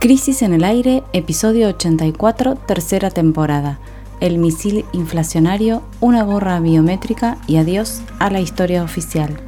[0.00, 3.80] Crisis en el aire, episodio 84, tercera temporada.
[4.20, 9.40] El misil inflacionario, una gorra biométrica y adiós a la historia oficial.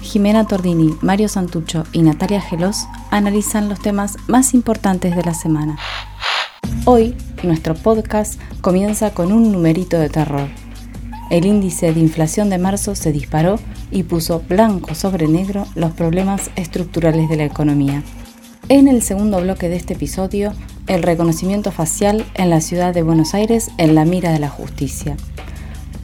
[0.00, 5.76] Jimena Tordini, Mario Santucho y Natalia Gelos analizan los temas más importantes de la semana.
[6.84, 10.48] Hoy, nuestro podcast comienza con un numerito de terror.
[11.30, 13.58] El índice de inflación de marzo se disparó
[13.90, 18.04] y puso blanco sobre negro los problemas estructurales de la economía.
[18.70, 20.52] En el segundo bloque de este episodio,
[20.86, 25.16] el reconocimiento facial en la ciudad de Buenos Aires en la mira de la justicia.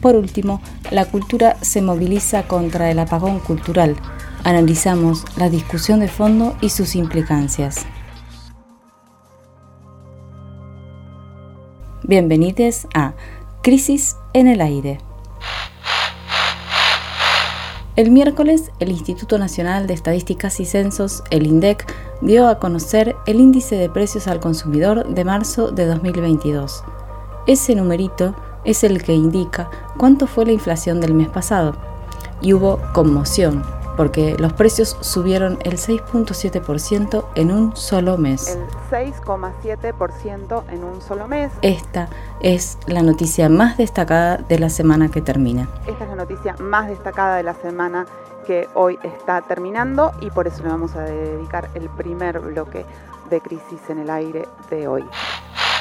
[0.01, 3.95] Por último, la cultura se moviliza contra el apagón cultural.
[4.43, 7.85] Analizamos la discusión de fondo y sus implicancias.
[12.03, 13.13] Bienvenidos a
[13.63, 15.06] Crisis en el Aire.
[17.97, 23.39] El miércoles, el Instituto Nacional de Estadísticas y Censos, el INDEC, dio a conocer el
[23.39, 26.83] índice de precios al consumidor de marzo de 2022.
[27.47, 28.35] Ese numerito
[28.65, 31.75] es el que indica cuánto fue la inflación del mes pasado.
[32.39, 33.63] Y hubo conmoción,
[33.97, 38.55] porque los precios subieron el 6.7% en un solo mes.
[38.91, 41.51] El 6,7% en un solo mes.
[41.61, 42.07] Esta
[42.39, 45.67] es la noticia más destacada de la semana que termina.
[45.87, 48.05] Esta es la noticia más destacada de la semana
[48.45, 52.85] que hoy está terminando y por eso le vamos a dedicar el primer bloque
[53.29, 55.03] de crisis en el aire de hoy.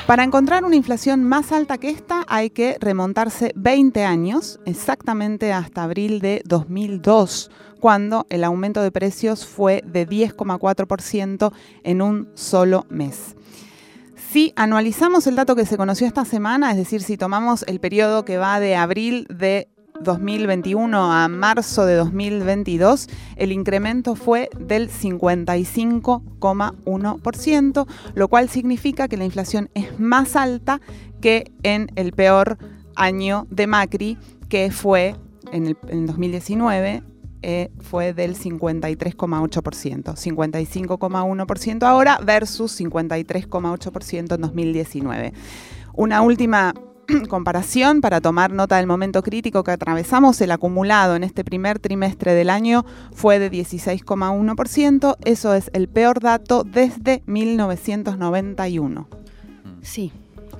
[0.06, 5.82] Para encontrar una inflación más alta que esta hay que remontarse 20 años, exactamente hasta
[5.82, 13.34] abril de 2002 cuando el aumento de precios fue de 10,4% en un solo mes.
[14.30, 18.24] Si anualizamos el dato que se conoció esta semana, es decir, si tomamos el periodo
[18.24, 19.68] que va de abril de
[20.00, 29.24] 2021 a marzo de 2022, el incremento fue del 55,1%, lo cual significa que la
[29.24, 30.80] inflación es más alta
[31.20, 32.58] que en el peor
[32.94, 34.16] año de Macri,
[34.48, 35.16] que fue
[35.52, 37.02] en el 2019
[37.42, 45.32] eh, fue del 53,8%, 55,1% ahora versus 53,8% en 2019.
[45.94, 46.74] Una última
[47.28, 52.34] comparación para tomar nota del momento crítico que atravesamos, el acumulado en este primer trimestre
[52.34, 59.08] del año fue de 16,1%, eso es el peor dato desde 1991.
[59.82, 60.12] Sí,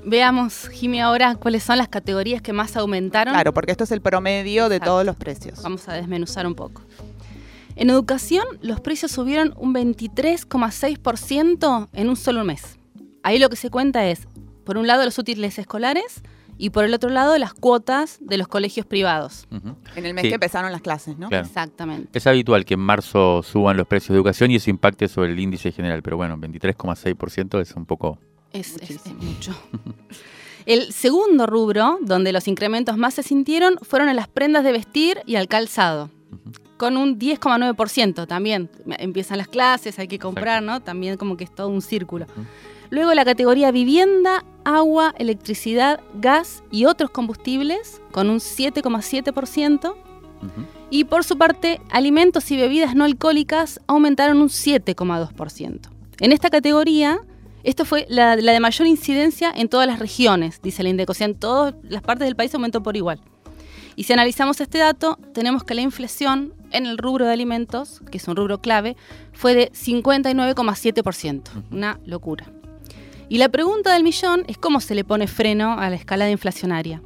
[0.08, 3.34] Veamos, Jimmy, ahora cuáles son las categorías que más aumentaron.
[3.34, 5.60] Claro, porque esto es el promedio de todos los precios.
[5.64, 6.80] Vamos a desmenuzar un poco.
[7.74, 12.78] En educación, los precios subieron un 23,6% en un solo mes.
[13.24, 14.28] Ahí lo que se cuenta es,
[14.64, 16.22] por un lado, los útiles escolares
[16.58, 19.46] y por el otro lado, las cuotas de los colegios privados.
[19.94, 21.28] En el mes que empezaron las clases, ¿no?
[21.30, 22.16] Exactamente.
[22.16, 25.40] Es habitual que en marzo suban los precios de educación y eso impacte sobre el
[25.40, 28.18] índice general, pero bueno, 23,6% es un poco
[28.52, 28.78] es,
[29.18, 29.54] mucho.
[30.66, 35.20] El segundo rubro, donde los incrementos más se sintieron, fueron en las prendas de vestir
[35.24, 36.10] y al calzado,
[36.76, 38.68] con un 10,9% también.
[38.98, 40.82] Empiezan las clases, hay que comprar, ¿no?
[40.82, 42.26] También como que es todo un círculo.
[42.90, 49.94] Luego la categoría vivienda, agua, electricidad, gas y otros combustibles, con un 7,7%.
[50.90, 55.88] Y por su parte, alimentos y bebidas no alcohólicas aumentaron un 7,2%.
[56.20, 57.20] En esta categoría
[57.66, 61.26] esto fue la, de mayor incidencia en todas las regiones, dice el INDEC, o sea,
[61.26, 63.20] en todas las partes del país aumentó por igual.
[63.96, 68.18] Y si analizamos este dato, tenemos que la inflación en el rubro de alimentos, que
[68.18, 68.96] es un rubro clave,
[69.32, 71.42] fue de 59,7%.
[71.72, 72.46] Una locura.
[73.28, 77.02] Y la pregunta del millón es cómo se le pone freno a la escalada inflacionaria.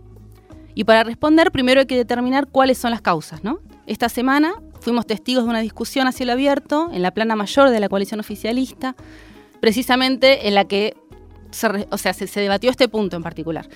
[0.74, 3.42] Y para responder, primero hay que determinar cuáles son las causas.
[3.42, 3.60] ¿no?
[3.86, 7.80] Esta semana fuimos testigos de una discusión a cielo abierto en la plana mayor de
[7.80, 8.94] la coalición oficialista,
[9.60, 10.94] precisamente en la que
[11.50, 13.68] se, o sea, se, debatió este punto en particular.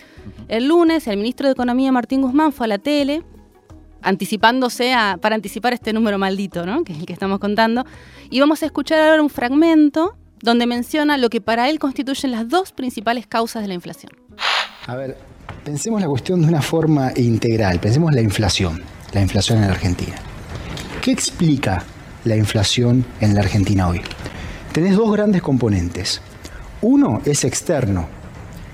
[0.49, 3.22] El lunes, el ministro de Economía, Martín Guzmán, fue a la tele
[4.03, 6.84] anticipándose a, para anticipar este número maldito, ¿no?
[6.84, 7.84] que es el que estamos contando.
[8.28, 12.49] Y vamos a escuchar ahora un fragmento donde menciona lo que para él constituyen las
[12.49, 14.13] dos principales causas de la inflación.
[14.87, 15.17] A ver,
[15.65, 18.83] pensemos la cuestión de una forma integral, pensemos la inflación,
[19.13, 20.15] la inflación en la Argentina.
[21.03, 21.83] ¿Qué explica
[22.25, 24.01] la inflación en la Argentina hoy?
[24.75, 26.21] tenés dos grandes componentes.
[26.83, 28.09] Uno es externo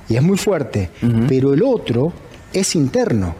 [0.08, 0.88] y es muy fuerte,
[1.28, 2.14] pero el otro
[2.54, 3.34] es interno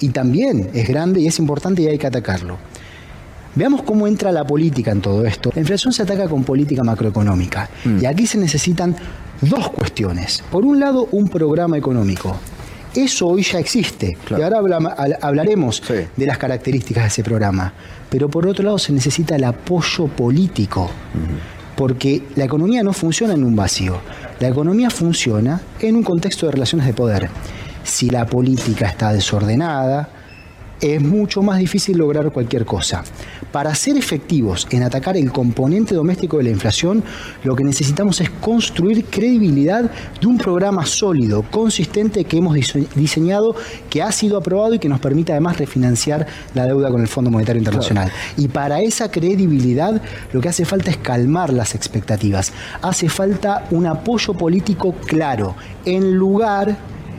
[0.00, 2.58] y también es grande y es importante y hay que atacarlo.
[3.54, 5.50] Veamos cómo entra la política en todo esto.
[5.54, 8.02] La inflación se ataca con política macroeconómica mm.
[8.02, 8.96] y aquí se necesitan
[9.40, 10.42] dos cuestiones.
[10.50, 12.36] Por un lado, un programa económico.
[12.94, 14.60] Eso hoy ya existe y ahora
[15.20, 15.82] hablaremos
[16.16, 17.72] de las características de ese programa.
[18.08, 20.90] Pero por otro lado se necesita el apoyo político.
[21.76, 23.98] porque la economía no funciona en un vacío,
[24.38, 27.28] la economía funciona en un contexto de relaciones de poder.
[27.82, 30.08] Si la política está desordenada,
[30.80, 33.04] es mucho más difícil lograr cualquier cosa.
[33.52, 37.02] Para ser efectivos en atacar el componente doméstico de la inflación,
[37.44, 39.90] lo que necesitamos es construir credibilidad
[40.20, 42.56] de un programa sólido, consistente que hemos
[42.94, 43.54] diseñado,
[43.88, 47.30] que ha sido aprobado y que nos permite además refinanciar la deuda con el Fondo
[47.30, 48.10] Monetario Internacional.
[48.36, 50.00] Y para esa credibilidad
[50.32, 52.52] lo que hace falta es calmar las expectativas.
[52.82, 55.54] Hace falta un apoyo político claro,
[55.84, 56.76] en lugar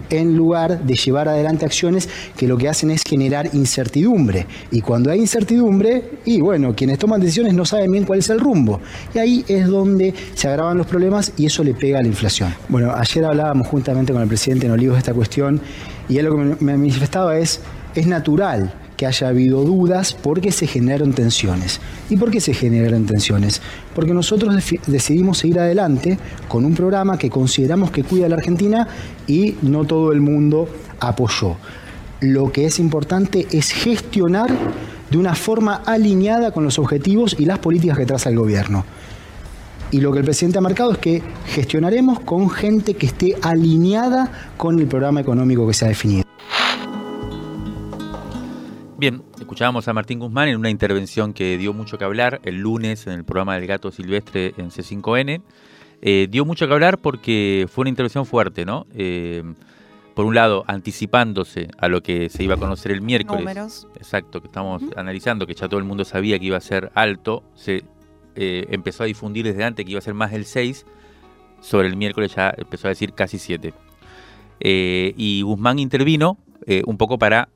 [0.10, 4.46] en lugar de llevar adelante acciones que lo que hacen es generar incertidumbre.
[4.72, 8.40] Y cuando hay incertidumbre, y bueno, quienes toman decisiones no saben bien cuál es el
[8.40, 8.80] rumbo.
[9.14, 12.54] Y ahí es donde se agravan los problemas y eso le pega a la inflación.
[12.70, 15.62] Bueno, ayer hablábamos juntamente con el presidente en Olivos de esta cuestión
[16.08, 17.60] y él lo que me manifestaba es,
[17.96, 21.80] es natural que haya habido dudas porque se generaron tensiones.
[22.10, 23.62] ¿Y por qué se generaron tensiones?
[23.94, 24.56] Porque nosotros
[24.88, 28.88] decidimos seguir adelante con un programa que consideramos que cuida a la Argentina
[29.28, 30.70] y no todo el mundo
[31.00, 31.58] apoyó.
[32.22, 34.50] Lo que es importante es gestionar
[35.12, 38.86] de una forma alineada con los objetivos y las políticas que traza el gobierno.
[39.92, 44.32] Y lo que el presidente ha marcado es que gestionaremos con gente que esté alineada
[44.58, 46.26] con el programa económico que se ha definido.
[49.46, 53.14] Escuchábamos a Martín Guzmán en una intervención que dio mucho que hablar el lunes en
[53.14, 55.44] el programa del Gato Silvestre en C5N.
[56.02, 58.88] Eh, dio mucho que hablar porque fue una intervención fuerte, ¿no?
[58.96, 59.44] Eh,
[60.16, 63.46] por un lado, anticipándose a lo que se iba a conocer el miércoles.
[63.46, 63.88] Números.
[63.98, 67.44] Exacto, que estamos analizando, que ya todo el mundo sabía que iba a ser alto.
[67.54, 67.84] Se
[68.36, 70.88] eh, empezó a difundir desde antes que iba a ser más del 6.
[71.62, 73.76] Sobre el miércoles ya empezó a decir casi 7.
[74.60, 76.40] y Guzmán intervino
[76.88, 77.50] un poco para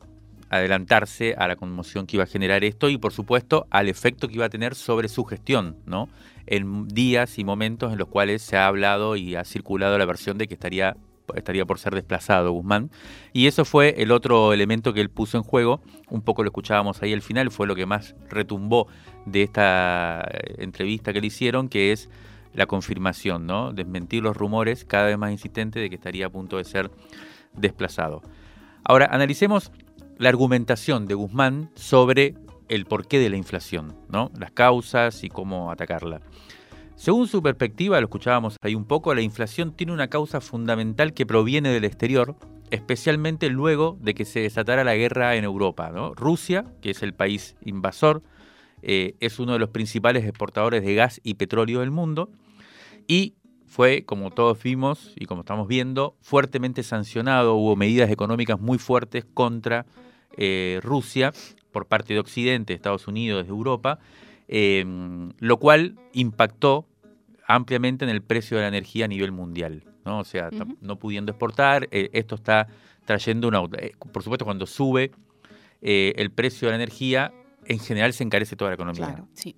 [0.49, 4.35] adelantarse a la conmoción que iba a generar esto y por supuesto al efecto que
[4.35, 6.09] iba a tener sobre su gestión, ¿no?
[6.47, 10.37] En días y momentos en los cuales se ha hablado y ha circulado la versión
[10.37, 10.95] de que estaría
[11.35, 12.89] estaría por ser desplazado Guzmán.
[13.33, 17.01] Y eso fue el otro elemento que él puso en juego, un poco lo escuchábamos
[17.01, 18.87] ahí al final, fue lo que más retumbó
[19.25, 22.09] de esta eh, entrevista que le hicieron, que es
[22.53, 23.73] la confirmación, ¿no?
[23.73, 26.89] Desmentir los rumores cada vez más insistentes de que estaría a punto de ser
[27.53, 28.21] desplazado.
[28.83, 29.71] Ahora, analicemos
[30.19, 32.35] la argumentación de Guzmán sobre
[32.67, 34.31] el porqué de la inflación, ¿no?
[34.37, 36.19] las causas y cómo atacarla.
[36.95, 41.25] Según su perspectiva, lo escuchábamos ahí un poco, la inflación tiene una causa fundamental que
[41.25, 42.35] proviene del exterior,
[42.69, 45.89] especialmente luego de que se desatara la guerra en Europa.
[46.17, 48.21] Rusia, que es el país invasor,
[48.81, 52.29] eh, es uno de los principales exportadores de gas y petróleo del mundo
[53.07, 53.35] y
[53.67, 59.25] fue, como todos vimos y como estamos viendo, fuertemente sancionado, hubo medidas económicas muy fuertes
[59.33, 59.85] contra
[60.39, 61.33] eh, Rusia
[61.71, 63.99] por parte de Occidente, Estados Unidos, de Europa,
[64.47, 66.87] em, lo cual impactó
[67.45, 69.83] ampliamente en el precio de la energía a nivel mundial.
[70.05, 70.19] ¿no?
[70.19, 70.49] O sea,
[70.81, 72.67] no pudiendo exportar, eh, esto está
[73.05, 73.61] trayendo una...
[73.77, 75.11] Eh, por supuesto, cuando sube
[75.81, 77.31] el precio de la energía,
[77.65, 79.07] en general se encarece toda la economía.
[79.07, 79.55] Claro, sí.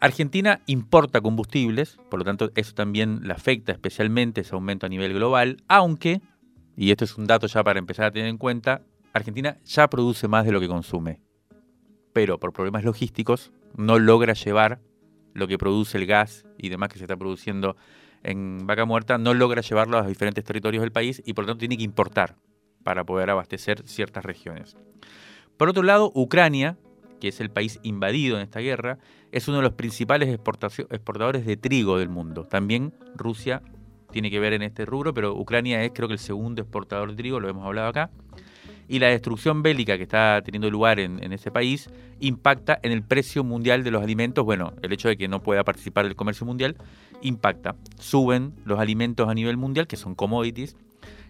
[0.00, 5.14] Argentina importa combustibles, por lo tanto eso también le afecta especialmente ese aumento a nivel
[5.14, 6.20] global, aunque,
[6.76, 8.82] y esto es un dato ya para empezar a tener en cuenta,
[9.16, 11.20] Argentina ya produce más de lo que consume,
[12.12, 14.80] pero por problemas logísticos no logra llevar
[15.34, 17.76] lo que produce el gas y demás que se está produciendo
[18.22, 21.48] en Vaca Muerta, no logra llevarlo a los diferentes territorios del país y por lo
[21.48, 22.36] tanto tiene que importar
[22.82, 24.76] para poder abastecer ciertas regiones.
[25.56, 26.76] Por otro lado, Ucrania,
[27.20, 28.98] que es el país invadido en esta guerra,
[29.32, 32.44] es uno de los principales exportadores de trigo del mundo.
[32.44, 33.62] También Rusia
[34.10, 37.16] tiene que ver en este rubro, pero Ucrania es creo que el segundo exportador de
[37.16, 38.10] trigo, lo hemos hablado acá
[38.88, 41.90] y la destrucción bélica que está teniendo lugar en, ese país
[42.20, 44.44] impacta en el precio mundial de los alimentos.
[44.44, 46.76] Bueno, el hecho de que no pueda participar del comercio mundial
[47.22, 47.76] impacta.
[47.98, 50.76] Suben los alimentos a nivel mundial, que son commodities,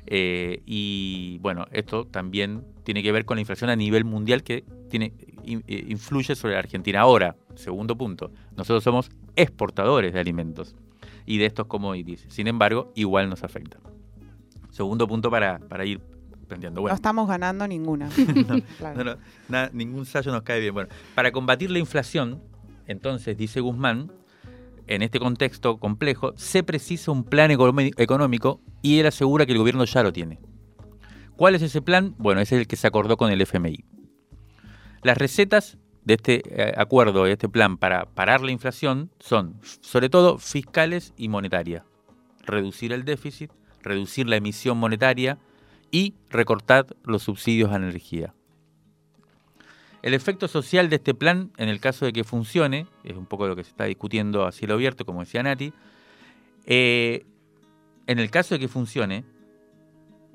[0.06, 4.64] eh, y bueno, esto también tiene que ver con la inflación a nivel mundial que
[4.88, 5.12] tiene,
[5.44, 7.00] influye sobre Argentina.
[7.00, 10.76] Ahora, segundo punto, nosotros somos exportadores de alimentos
[11.25, 12.25] y de estos commodities.
[12.28, 13.78] Sin embargo, igual nos afecta.
[14.70, 16.15] Segundo punto para ir
[16.72, 18.08] no estamos ganando ninguna.
[19.72, 20.74] ningún sallo nos cae bien.
[20.74, 22.42] Bueno, para combatir la inflación,
[22.86, 24.12] entonces, dice Guzmán,
[24.86, 29.84] en este contexto complejo, se precisa un plan económico y él asegura que el gobierno
[29.84, 30.38] ya lo tiene.
[31.36, 32.14] ¿Cuál es ese plan?
[32.18, 33.84] Bueno, ese es el que se acordó con el FMI.
[35.02, 40.08] Las recetas de este eh, acuerdo, de este plan para parar la inflación, son sobre
[40.08, 41.82] todo fiscales y monetarias.
[42.44, 43.50] Reducir el déficit,
[43.82, 45.38] reducir la emisión monetaria,
[45.90, 48.35] y recortar los subsidios a energía.
[50.02, 53.49] El efecto social de este plan, en el caso de que funcione, es un poco
[53.49, 55.73] lo que se está discutiendo a cielo abierto, como decía Nati,
[56.64, 57.25] eh,
[58.07, 59.25] en el caso de que funcione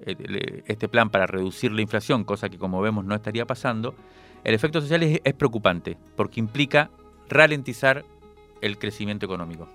[0.06, 3.96] eh, este plan para reducir la inflación, cosa que como vemos no estaría pasando,
[4.44, 6.90] el efecto social es, es preocupante porque implica
[7.30, 8.04] ralentizar
[8.62, 9.70] el crecimiento económico.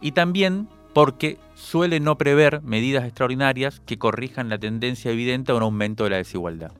[0.00, 5.62] Y también porque suele no prever medidas extraordinarias que corrijan la tendencia evidente a un
[5.62, 6.72] aumento de la desigualdad.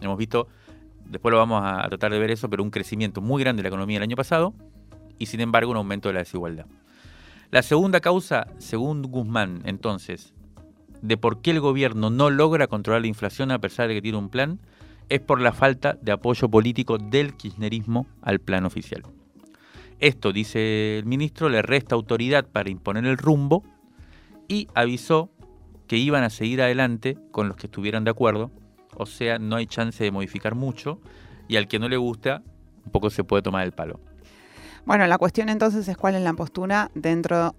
[0.00, 0.48] Hemos visto,
[1.06, 3.68] después lo vamos a tratar de ver eso, pero un crecimiento muy grande de la
[3.68, 4.54] economía el año pasado
[5.18, 6.66] y sin embargo un aumento de la desigualdad.
[7.50, 10.34] La segunda causa, según Guzmán, entonces,
[11.00, 14.18] de por qué el gobierno no logra controlar la inflación a pesar de que tiene
[14.18, 14.58] un plan,
[15.08, 19.02] es por la falta de apoyo político del kirchnerismo al plan oficial.
[20.00, 23.64] Esto, dice el ministro, le resta autoridad para imponer el rumbo
[24.48, 25.30] y avisó
[25.86, 28.50] que iban a seguir adelante con los que estuvieran de acuerdo,
[28.94, 31.00] o sea, no hay chance de modificar mucho
[31.48, 32.42] y al que no le gusta,
[32.84, 34.00] un poco se puede tomar el palo.
[34.84, 37.54] Bueno, la cuestión entonces es cuál es la postura dentro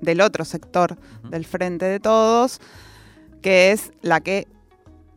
[0.00, 0.96] del otro sector
[1.30, 2.60] del frente de todos,
[3.42, 4.46] que es la que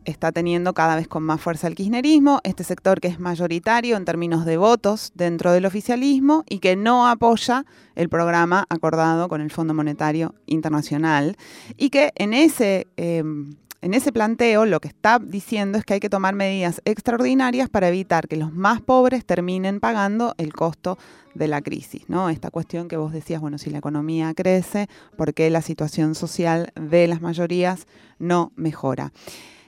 [0.04, 4.04] está teniendo cada vez con más fuerza el kirchnerismo, este sector que es mayoritario en
[4.04, 9.50] términos de votos dentro del oficialismo y que no apoya el programa acordado con el
[9.50, 11.36] Fondo Monetario Internacional
[11.76, 12.88] y que en ese...
[12.96, 17.68] Em, en ese planteo lo que está diciendo es que hay que tomar medidas extraordinarias
[17.68, 20.98] para evitar que los más pobres terminen pagando el costo
[21.34, 22.30] de la crisis, ¿no?
[22.30, 26.72] Esta cuestión que vos decías, bueno, si la economía crece, ¿por qué la situación social
[26.80, 27.88] de las mayorías
[28.20, 29.12] no mejora?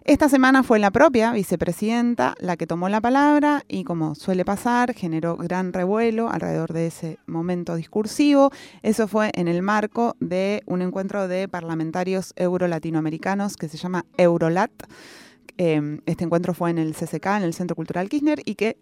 [0.05, 4.93] Esta semana fue la propia vicepresidenta la que tomó la palabra y como suele pasar,
[4.93, 8.51] generó gran revuelo alrededor de ese momento discursivo.
[8.83, 14.71] Eso fue en el marco de un encuentro de parlamentarios euro-latinoamericanos que se llama Eurolat.
[15.57, 18.77] Em, este encuentro fue en el CCK, en el Centro Cultural Kirchner, y que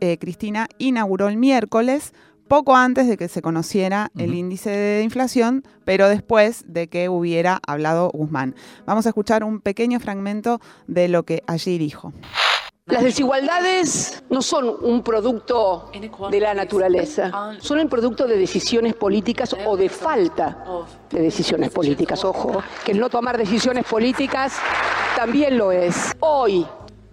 [0.00, 2.12] eh, Cristina inauguró el miércoles
[2.48, 7.60] poco antes de que se conociera el índice de inflación, pero después de que hubiera
[7.66, 8.54] hablado Guzmán.
[8.86, 12.12] Vamos a escuchar un pequeño fragmento de lo que allí dijo.
[12.86, 15.90] Las desigualdades no son un producto
[16.30, 20.64] de la naturaleza, son el producto de decisiones políticas o de falta
[21.10, 22.24] de decisiones políticas.
[22.24, 24.54] Ojo, que el no tomar decisiones políticas
[25.16, 26.16] también lo es.
[26.20, 26.66] Hoy,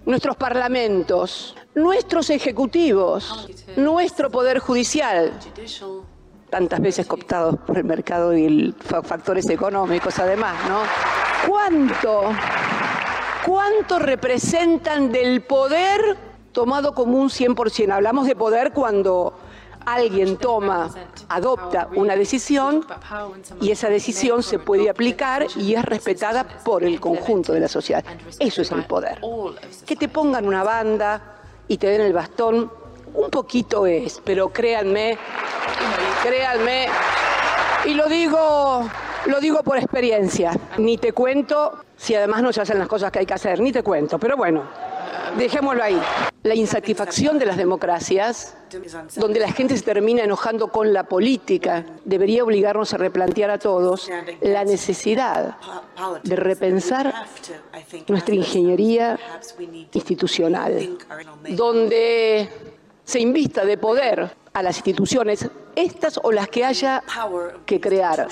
[0.05, 5.33] nuestros parlamentos, nuestros ejecutivos, nuestro poder judicial,
[6.49, 10.79] tantas veces cooptados por el mercado y factores económicos además, ¿no?
[11.47, 12.31] ¿Cuánto,
[13.45, 16.17] cuánto representan del poder
[16.53, 17.91] tomado como un 100%?
[17.91, 19.37] Hablamos de poder cuando
[19.85, 20.89] alguien toma,
[21.29, 22.85] adopta una decisión
[23.61, 28.03] y esa decisión se puede aplicar y es respetada por el conjunto de la sociedad.
[28.39, 29.19] Eso es el poder.
[29.85, 31.34] Que te pongan una banda
[31.67, 32.71] y te den el bastón,
[33.13, 35.17] un poquito es, pero créanme,
[36.23, 36.87] créanme,
[37.85, 38.89] y lo digo,
[39.25, 43.19] lo digo por experiencia, ni te cuento si además no se hacen las cosas que
[43.19, 44.63] hay que hacer, ni te cuento, pero bueno,
[45.37, 46.01] dejémoslo ahí.
[46.43, 48.55] La insatisfacción de las democracias,
[49.15, 54.09] donde la gente se termina enojando con la política, debería obligarnos a replantear a todos
[54.41, 55.57] la necesidad
[56.23, 57.13] de repensar
[58.07, 59.19] nuestra ingeniería
[59.93, 60.97] institucional,
[61.49, 62.49] donde
[63.03, 67.03] se invista de poder a las instituciones, estas o las que haya
[67.65, 68.27] que crear,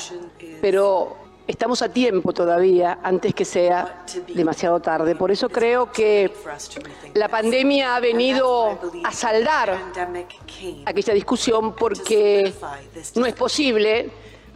[0.62, 5.16] pero estamos a tiempo todavía antes que sea demasiado tarde.
[5.16, 6.32] Por eso creo que
[7.14, 9.78] la pandemia ha venido a saldar
[10.86, 12.54] aquella discusión porque
[13.16, 14.10] no es posible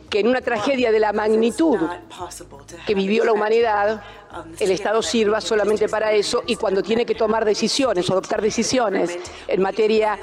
[0.10, 1.79] que en una tragedia de la magnitud
[2.86, 4.01] que vivió la humanidad,
[4.60, 9.17] el Estado sirva solamente para eso y cuando tiene que tomar decisiones, adoptar decisiones
[9.48, 10.17] en materia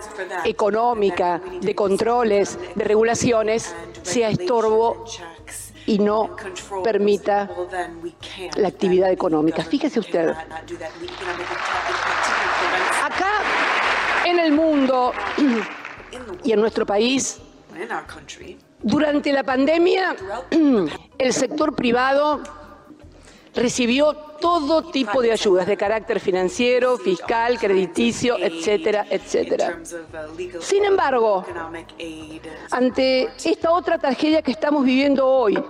[0.45, 5.05] económica, de controles, de regulaciones, sea estorbo
[5.87, 6.37] y no
[6.83, 7.51] permita
[8.57, 9.63] la actividad económica.
[9.63, 10.31] Fíjese usted,
[13.03, 13.33] acá
[14.25, 15.13] en el mundo
[16.43, 17.41] y en nuestro país,
[18.83, 20.17] durante la pandemia,
[21.19, 22.43] el sector privado
[23.55, 29.79] recibió todo tipo de ayudas de carácter financiero, fiscal, crediticio, etcétera, etcétera.
[30.61, 31.45] Sin embargo,
[32.71, 35.63] ante esta otra tragedia que estamos viviendo hoy,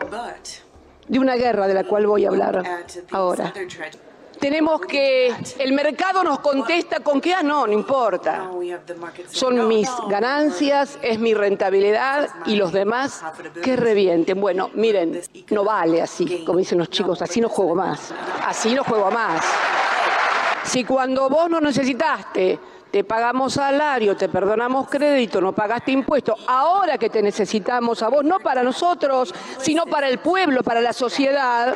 [1.07, 3.53] de una guerra de la cual voy a hablar ahora,
[4.38, 8.50] tenemos que el mercado nos contesta con que, ah, no, no importa.
[9.29, 13.23] Son mis ganancias, es mi rentabilidad y los demás
[13.62, 14.41] que revienten.
[14.41, 18.12] Bueno, miren, no vale así, como dicen los chicos, así no juego más.
[18.45, 19.45] Así no juego más.
[20.64, 22.59] Si cuando vos no necesitaste
[22.94, 28.24] te pagamos salario, te perdonamos crédito, no pagaste impuestos, ahora que te necesitamos a vos,
[28.24, 31.74] no para nosotros, sino para el pueblo, para la sociedad,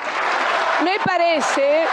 [0.85, 1.87] me parece...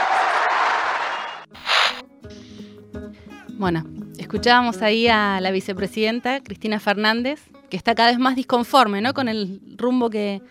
[3.54, 3.84] Bueno,
[4.20, 9.16] escuchábamos ahí a la vicepresidenta Cristina Fernández, que está cada vez más disconforme ¿no?
[9.16, 10.44] con el rumbo que,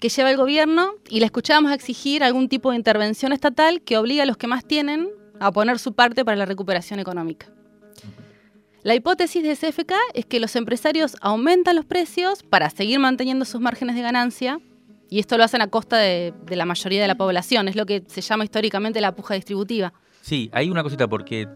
[0.00, 4.22] que lleva el gobierno, y la escuchábamos exigir algún tipo de intervención estatal que obligue
[4.22, 7.48] a los que más tienen a poner su parte para la recuperación económica.
[8.84, 13.58] La hipótesis de CFK es que los empresarios aumentan los precios para seguir manteniendo sus
[13.58, 14.60] márgenes de ganancia
[15.08, 18.02] y esto lo hacen a costa de, la mayoría de la población, es lo que
[18.06, 19.94] se llama históricamente la puja distributiva.
[20.20, 21.48] Sí, hay una cosita porque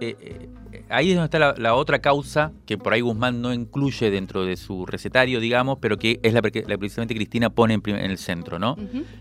[0.00, 0.48] eh, eh,
[0.88, 4.56] ahí es donde está la, otra causa que por ahí Guzmán no incluye dentro de
[4.56, 8.76] su recetario, digamos, pero que es la que precisamente Cristina pone en, el centro, ¿no?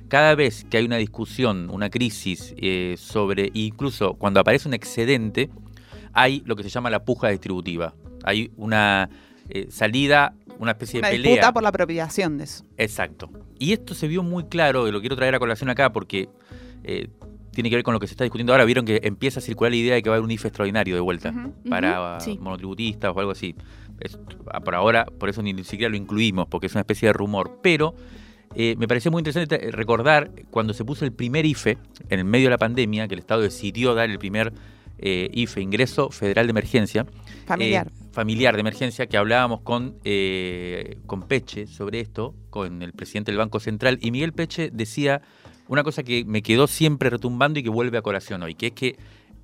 [0.08, 5.50] Cada vez que hay una discusión, una crisis eh, sobre, incluso cuando aparece un excedente,
[6.16, 7.94] hay lo que se llama la puja distributiva.
[8.24, 9.10] Hay una
[9.50, 11.32] eh, salida, una especie de pelea.
[11.32, 12.66] disputa por la apropiación de eso.
[12.78, 13.30] Exacto.
[13.60, 16.30] Y esto se vio muy claro, y lo quiero traer a colación acá porque
[16.84, 17.10] eh,
[17.52, 18.66] tiene que ver con lo que se está discutiendo ahora.
[18.66, 20.96] Vieron que empieza a circular la idea de que va a haber un IFE extraordinario
[20.96, 21.34] de vuelta
[21.70, 23.56] para monotributistas o algo así.
[24.52, 27.60] Ah, por ahora, por eso ni, siquiera lo incluimos, porque es una especie de rumor.
[27.62, 27.96] Pero
[28.56, 31.78] eh, me pareció muy interesante recordar cuando se puso el primer IFE
[32.10, 34.54] en el medio de la pandemia, que el Estado decidió dar el primer
[34.98, 37.06] eh, IFE, Ingreso Federal de Emergencia.
[37.46, 37.88] Familiar.
[37.88, 43.32] Eh, familiar de emergencia, que hablábamos con, eh, con Peche sobre esto, con el presidente
[43.32, 45.22] del Banco Central, y Miguel Peche decía
[45.68, 48.74] una cosa que me quedó siempre retumbando y que vuelve a colación hoy, que es
[48.74, 48.96] que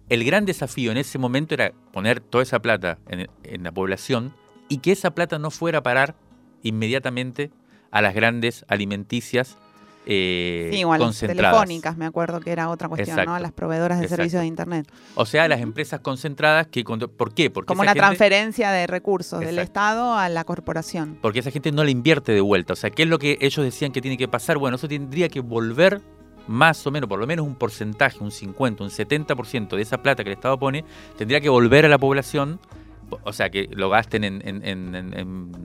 [0.09, 4.33] el gran desafío en ese momento era poner toda esa plata en, en la población
[4.69, 6.15] y que esa plata no fuera a parar
[6.63, 7.51] inmediatamente
[7.91, 9.57] a las grandes alimenticias
[10.05, 13.37] eh, sí, igual las telefónicas, me acuerdo que era otra cuestión, ¿no?
[13.37, 14.91] Las proveedoras de servicios de Internet.
[15.15, 16.83] O sea, las empresas concentradas que...
[16.83, 17.49] ¿Por qué?
[17.49, 21.17] Porque Como una transferencia de recursos del Estado a la corporación.
[21.21, 22.73] Porque esa gente no le invierte de vuelta.
[22.73, 24.57] O sea, ¿qué es lo que ellos decían que tiene que pasar?
[24.57, 26.01] Bueno, eso tendría que volver
[26.47, 30.23] más o menos, por lo menos un porcentaje, un 50, un 70% de esa plata
[30.23, 30.83] que el Estado pone,
[31.17, 32.59] tendría que volver a la población
[33.23, 34.95] o sea, que lo gasten en, en, en,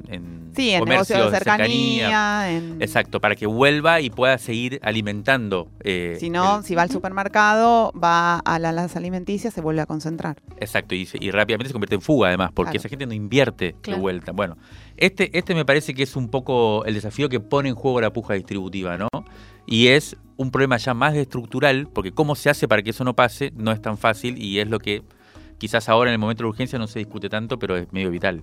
[0.09, 2.57] en sí, en negocios de cercanía.
[2.81, 5.69] Exacto, para que vuelva y pueda seguir alimentando.
[5.85, 10.37] Eh, si no, si va al supermercado, va a las alimenticias, se vuelve a concentrar.
[10.59, 13.95] Exacto, y, y rápidamente se convierte en fuga además, porque esa gente no invierte de
[13.95, 14.33] vuelta.
[14.33, 14.57] Bueno,
[14.97, 18.13] este, este me parece que es un poco el desafío que pone en juego la
[18.13, 19.09] puja distributiva, ¿no?
[19.67, 23.17] Y es un problema ya más estructural, porque cómo se hace para que eso no
[23.17, 25.03] pase no es tan fácil y es lo que
[25.59, 28.43] quizás ahora en el momento de urgencia no se discute tanto, pero es medio vital.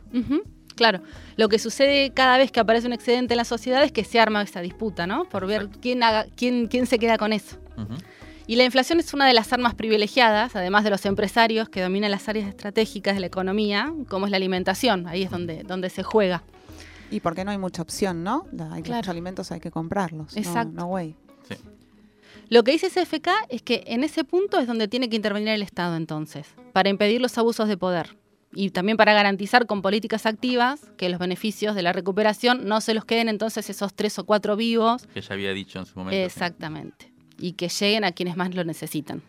[0.76, 1.02] Claro,
[1.36, 4.20] lo que sucede cada vez que aparece un excedente en la sociedad es que se
[4.20, 5.26] arma esa disputa, ¿no?
[5.26, 7.58] Por ver quién, haga, quién, quién se queda con eso.
[8.46, 12.12] Y la inflación es una de las armas privilegiadas, además de los empresarios que dominan
[12.12, 16.04] las áreas estratégicas de la economía, como es la alimentación, ahí es donde, donde se
[16.04, 16.44] juega.
[17.10, 18.46] Y porque no hay mucha opción, ¿no?
[18.72, 20.36] Hay muchos alimentos, hay que comprarlos.
[20.36, 20.74] Exacto.
[20.74, 21.16] No, way.
[22.54, 25.64] Lo que dice CFK es que en ese punto es donde tiene que intervenir el
[25.64, 28.16] Estado entonces, para impedir los abusos de poder
[28.54, 32.94] y también para garantizar con políticas activas que los beneficios de la recuperación no se
[32.94, 35.08] los queden entonces esos tres o cuatro vivos.
[35.08, 36.24] Que ya había dicho en su momento.
[36.24, 37.12] Exactamente.
[37.40, 39.24] Y que lleguen a quienes más lo necesitan.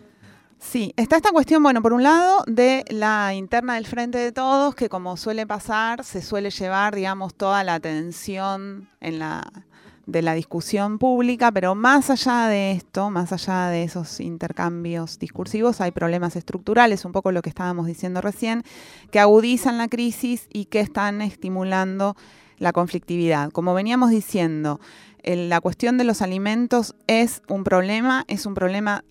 [0.58, 4.74] Sí, está esta cuestión, bueno, por un lado, de la interna del Frente de Todos,
[4.74, 9.50] que como suele pasar, se suele llevar, digamos, toda la atención en la,
[10.06, 15.80] de la discusión pública, pero más allá de esto, más allá de esos intercambios discursivos,
[15.80, 18.64] hay problemas estructurales, un poco lo que estábamos diciendo recién,
[19.10, 22.16] que agudizan la crisis y que están estimulando
[22.58, 23.50] la conflictividad.
[23.50, 24.80] Como veníamos diciendo,
[25.24, 29.04] la cuestión de los alimentos es un problema, es un problema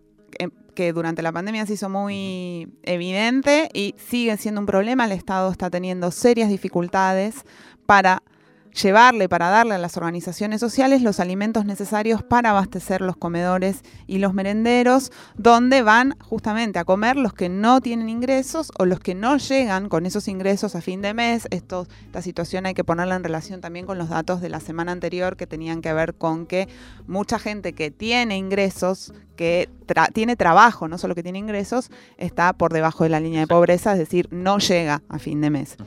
[0.76, 5.06] que durante la pandemia se hizo muy evidente y sigue siendo un problema.
[5.06, 7.46] El Estado está teniendo serias dificultades
[7.86, 8.24] para
[8.74, 14.18] llevarle, para darle a las organizaciones sociales los alimentos necesarios para abastecer los comedores y
[14.18, 19.16] los merenderos, donde van justamente a comer los que no tienen ingresos o los que
[19.16, 21.48] no llegan con esos ingresos a fin de mes.
[21.52, 24.92] Esto, esta situación hay que ponerla en relación también con los datos de la semana
[24.92, 26.68] anterior que tenían que ver con que
[27.08, 29.70] mucha gente que tiene ingresos, que
[30.14, 33.94] tiene trabajo, no solo que tiene ingresos, está por debajo de la línea de pobreza,
[33.94, 35.78] es decir, no llega a fin de mes.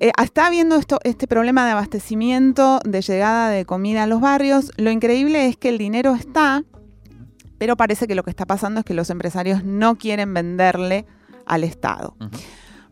[0.00, 4.70] Eh, está habiendo esto, este problema de abastecimiento, de llegada de comida a los barrios.
[4.76, 6.62] Lo increíble es que el dinero está,
[7.58, 11.04] pero parece que lo que está pasando es que los empresarios no quieren venderle
[11.46, 12.16] al Estado.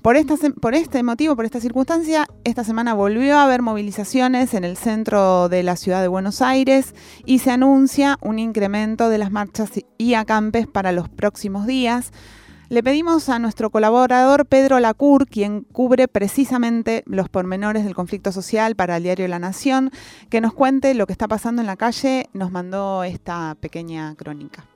[0.02, 0.16] Por,
[0.60, 5.48] por, este motivo, por esta circunstancia, esta semana volvió a haber movilizaciones en el centro
[5.48, 10.14] de la ciudad de Buenos Aires y se anuncia un incremento de las marchas y
[10.14, 12.12] acampes para los próximos días.
[12.68, 18.74] Le pedimos a nuestro colaborador Pedro Lacour, quien cubre precisamente los pormenores del conflicto social
[18.74, 19.92] para el diario La Nación,
[20.30, 22.28] que nos cuente lo que está pasando en la calle.
[22.32, 24.66] Nos mandó esta pequeña crónica.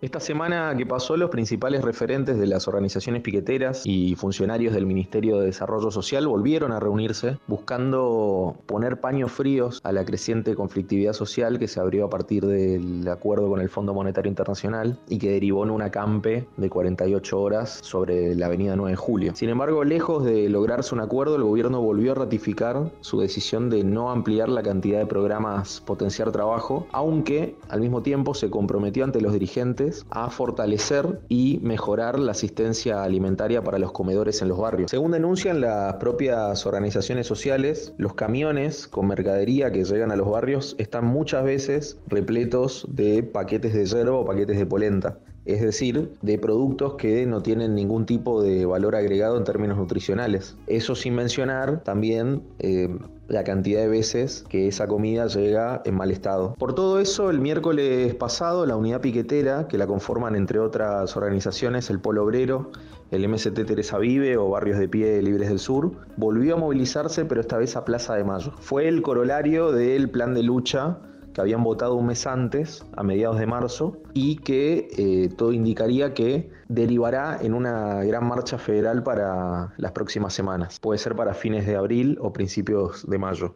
[0.00, 5.40] Esta semana que pasó, los principales referentes de las organizaciones piqueteras y funcionarios del Ministerio
[5.40, 11.58] de Desarrollo Social volvieron a reunirse buscando poner paños fríos a la creciente conflictividad social
[11.58, 15.64] que se abrió a partir del acuerdo con el Fondo Monetario Internacional y que derivó
[15.64, 19.34] en un acampe de 48 horas sobre la avenida 9 de Julio.
[19.34, 23.82] Sin embargo, lejos de lograrse un acuerdo, el gobierno volvió a ratificar su decisión de
[23.82, 29.20] no ampliar la cantidad de programas potenciar trabajo, aunque al mismo tiempo se comprometió ante
[29.20, 34.90] los dirigentes a fortalecer y mejorar la asistencia alimentaria para los comedores en los barrios.
[34.90, 40.76] Según denuncian las propias organizaciones sociales, los camiones con mercadería que llegan a los barrios
[40.78, 46.38] están muchas veces repletos de paquetes de yerba o paquetes de polenta es decir, de
[46.38, 50.58] productos que no tienen ningún tipo de valor agregado en términos nutricionales.
[50.66, 52.94] Eso sin mencionar también eh,
[53.28, 56.54] la cantidad de veces que esa comida llega en mal estado.
[56.58, 61.90] Por todo eso, el miércoles pasado, la unidad piquetera, que la conforman entre otras organizaciones,
[61.90, 62.70] el Polo Obrero,
[63.10, 67.40] el MST Teresa Vive o Barrios de Pie Libres del Sur, volvió a movilizarse, pero
[67.40, 68.52] esta vez a Plaza de Mayo.
[68.60, 70.98] Fue el corolario del plan de lucha
[71.38, 76.12] que habían votado un mes antes, a mediados de marzo, y que eh, todo indicaría
[76.12, 80.80] que derivará en una gran marcha federal para las próximas semanas.
[80.80, 83.54] Puede ser para fines de abril o principios de mayo.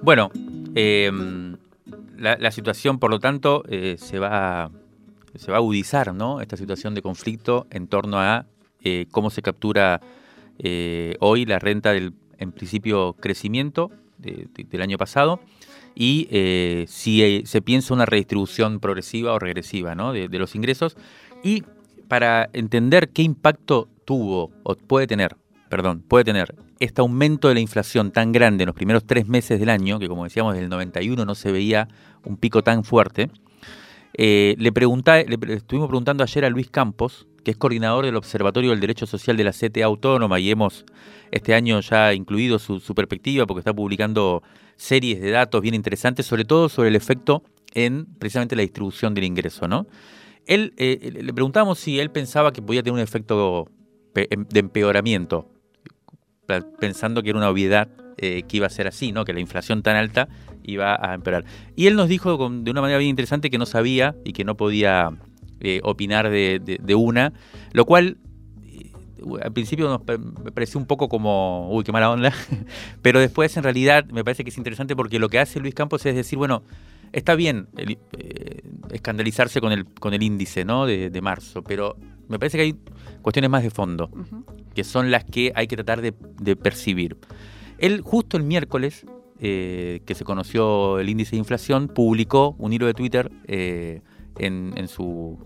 [0.00, 0.30] Bueno,
[0.74, 1.58] em,
[2.16, 4.70] la, situación, por lo tanto, eh, se, va,
[5.34, 6.40] se va a agudizar, ¿no?
[6.40, 8.46] Esta situación de conflicto en torno a
[8.80, 10.00] eh, cómo se captura
[11.20, 13.90] hoy la renta del, en principio, crecimiento
[14.24, 15.40] del año pasado
[15.94, 20.96] y eh, si eh, se piensa una redistribución progresiva o regresiva de, los ingresos.
[21.42, 21.62] Y
[22.08, 25.36] para entender qué impacto tuvo o puede tener,
[25.68, 29.60] perdón, puede tener este aumento de la inflación tan grande en los primeros tres meses
[29.60, 31.88] del año, que como decíamos, del 91 no se veía
[32.24, 33.30] un pico tan fuerte,
[34.14, 38.70] eh, le, pregunté, le estuvimos preguntando ayer a Luis Campos, que es coordinador del Observatorio
[38.70, 40.84] del Derecho Social de la CTA Autónoma y hemos
[41.30, 44.42] este año ya incluido su, perspectiva porque está publicando
[44.76, 47.42] series de datos bien interesantes, sobre todo sobre el efecto
[47.74, 49.68] en precisamente la distribución del ingreso.
[49.68, 49.86] ¿no?
[50.46, 53.68] Él, eh, le preguntamos si él pensaba que podía tener un efecto
[54.14, 55.50] em, de empeoramiento,
[56.78, 59.24] pensando que era una obviedad eh, que iba a ser así, ¿no?
[59.24, 60.28] que la inflación tan alta
[60.62, 61.44] iba a empeorar.
[61.76, 64.56] Y él nos dijo de una manera bien interesante que no sabía y que no
[64.56, 65.10] podía
[65.66, 67.32] eh, opinar de, una,
[67.72, 68.18] lo cual
[68.66, 68.92] eh,
[69.42, 70.02] al principio nos
[70.44, 72.34] me pareció un poco como, uy, qué mala onda,
[73.00, 76.04] pero después en realidad me parece que es interesante porque lo que hace Luis Campos
[76.04, 76.64] es decir, bueno,
[77.12, 78.60] está bien eh,
[78.92, 80.84] escandalizarse con el, con el índice ¿no?
[80.84, 81.96] de, marzo, pero
[82.28, 82.74] me parece que hay
[83.22, 84.10] cuestiones más de fondo,
[84.74, 86.12] que son las que hay que tratar de,
[86.56, 87.16] percibir.
[87.78, 89.06] Él justo el miércoles,
[89.38, 93.30] que se conoció el índice de inflación, publicó un hilo de Twitter
[94.38, 95.38] en, su,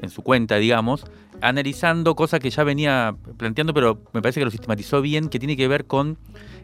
[0.00, 1.04] en su cuenta, digamos,
[1.40, 5.56] analizando cosas que ya venía planteando, pero me parece que lo sistematizó bien, que tiene
[5.56, 6.18] que ver con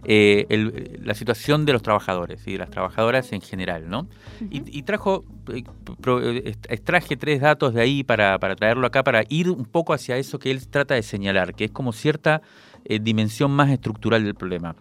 [0.04, 4.06] eh, la situación de los trabajadores y de las trabajadoras en general, ¿no?
[4.50, 9.94] y, trajo, eh, extraje tres datos de ahí para, traerlo acá, para ir un poco
[9.94, 12.42] hacia eso que él trata de señalar, que es como cierta
[12.84, 14.76] eh, dimensión más estructural del problema.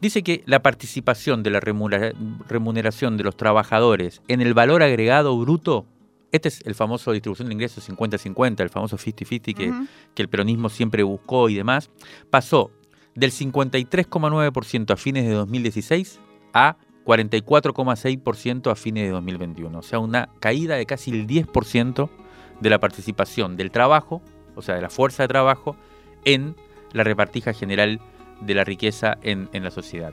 [0.00, 5.86] Dice que la participación de la remuneración de los trabajadores en el valor agregado bruto,
[6.32, 9.72] este es el famoso distribución de ingresos 50-50, el famoso 50-50 que,
[10.14, 11.90] que el peronismo siempre buscó y demás,
[12.30, 12.70] pasó
[13.14, 16.20] del 53,9% a fines de 2016
[16.54, 19.78] a 44,6% a fines de 2021.
[19.78, 22.08] O sea, una caída de casi el 10%
[22.60, 24.22] de la participación del trabajo,
[24.54, 25.76] o sea, de la fuerza de trabajo,
[26.24, 26.54] en
[26.92, 28.00] la repartija general
[28.40, 30.12] de la riqueza en, la sociedad.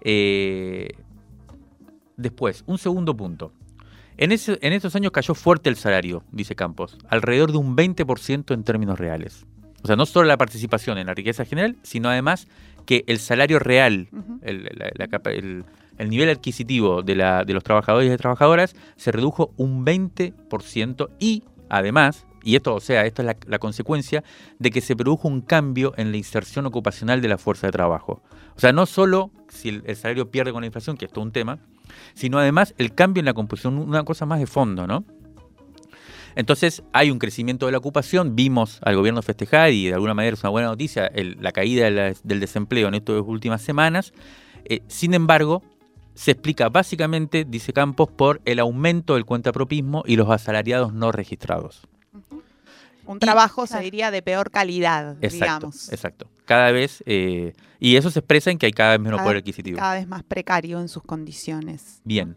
[0.00, 0.88] Eh,
[2.16, 3.52] después, un segundo punto.
[4.20, 8.64] En, en estos años cayó fuerte el salario, dice Campos, alrededor de un 20% en
[8.64, 9.46] términos reales.
[9.82, 12.46] O sea, no solo la participación en la riqueza general, sino además
[12.84, 14.08] que el salario real,
[14.42, 15.64] el,
[16.06, 22.56] nivel adquisitivo de, de los trabajadores y trabajadoras se redujo un 20% y además y
[22.56, 24.24] esto, o sea, esto es la, consecuencia
[24.58, 28.22] de que se produjo un cambio en la inserción ocupacional de la fuerza de trabajo.
[28.56, 31.32] O sea, no solo si el, salario pierde con la inflación, que es todo un
[31.32, 31.58] tema,
[32.14, 35.04] sino además el cambio en la composición, una cosa más de fondo, ¿no?
[36.36, 40.34] Entonces hay un crecimiento de la ocupación, vimos al gobierno festejar y de alguna manera
[40.34, 44.12] es una buena noticia la caída del desempleo en estas últimas semanas.
[44.64, 45.62] Eh, sin embargo,
[46.14, 51.82] se explica básicamente, dice Campos, por el aumento del cuentapropismo y los asalariados no registrados.
[53.10, 55.92] Un trabajo, se diría, de peor calidad, digamos.
[55.92, 56.28] Exacto.
[56.44, 59.78] Cada vez, eh, y eso se expresa en que hay cada vez menos poder adquisitivo.
[59.78, 62.00] Cada vez más precario en sus condiciones.
[62.04, 62.36] Bien.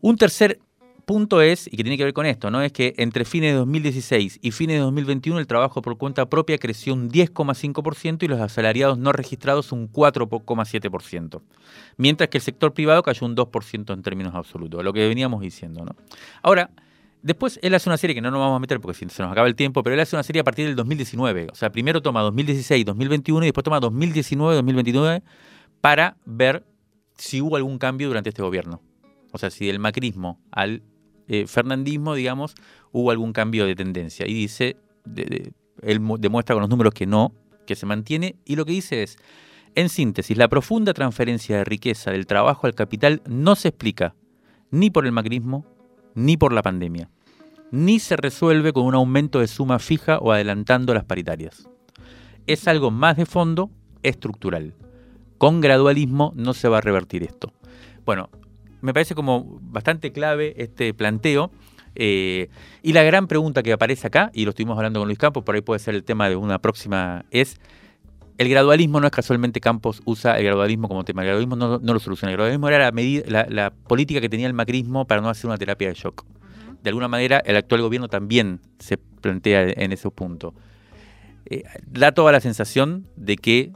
[0.00, 0.58] Un tercer
[1.04, 2.60] punto es, y que tiene que ver con esto, ¿no?
[2.60, 6.58] Es que entre fines de 2016 y fines de 2021 el trabajo por cuenta propia
[6.58, 11.40] creció un 10,5% y los asalariados no registrados un 4,7%.
[11.98, 15.84] Mientras que el sector privado cayó un 2% en términos absolutos, lo que veníamos diciendo,
[15.84, 15.94] ¿no?
[16.42, 16.70] Ahora,
[17.24, 19.48] después él hace una serie que no nos vamos a meter porque se nos acaba
[19.48, 21.48] el tiempo, pero él hace una serie a partir del 2019.
[21.50, 25.22] O sea, primero toma 2016, 2021 y después toma 2019, 2029
[25.80, 26.64] para ver
[27.16, 28.82] si hubo algún cambio durante este gobierno.
[29.32, 30.82] O sea, si del macrismo al
[31.26, 32.54] eh, fernandismo, digamos,
[32.92, 34.26] hubo algún cambio de tendencia.
[34.26, 34.76] Y dice,
[35.82, 37.34] él demuestra con los números que no,
[37.66, 39.16] que se mantiene, y lo que dice es,
[39.74, 44.14] en síntesis, la profunda transferencia de riqueza del trabajo al capital no se explica
[44.70, 45.66] ni por el macrismo,
[46.14, 47.10] ni por la pandemia,
[47.70, 51.68] ni se resuelve con un aumento de suma fija o adelantando las paritarias.
[52.46, 53.70] Es algo más de fondo,
[54.02, 54.74] estructural.
[55.38, 57.52] Con gradualismo no se va a revertir esto.
[58.04, 58.28] Bueno,
[58.80, 61.50] me parece como bastante clave este planteo.
[61.96, 62.48] Eh,
[62.82, 65.54] y la gran pregunta que aparece acá, y lo estuvimos hablando con Luis Campos, por
[65.54, 67.60] ahí puede ser el tema de una próxima, es,
[68.38, 71.98] el gradualismo no es casualmente Campos usa el gradualismo como tema, el gradualismo no, lo
[72.00, 75.46] soluciona, el gradualismo era la, medida, la, política que tenía el macrismo para no hacer
[75.46, 76.24] una terapia de shock.
[76.82, 80.54] De alguna manera, el actual gobierno también se plantea en ese punto.
[81.46, 83.72] Eh, da toda la sensación de que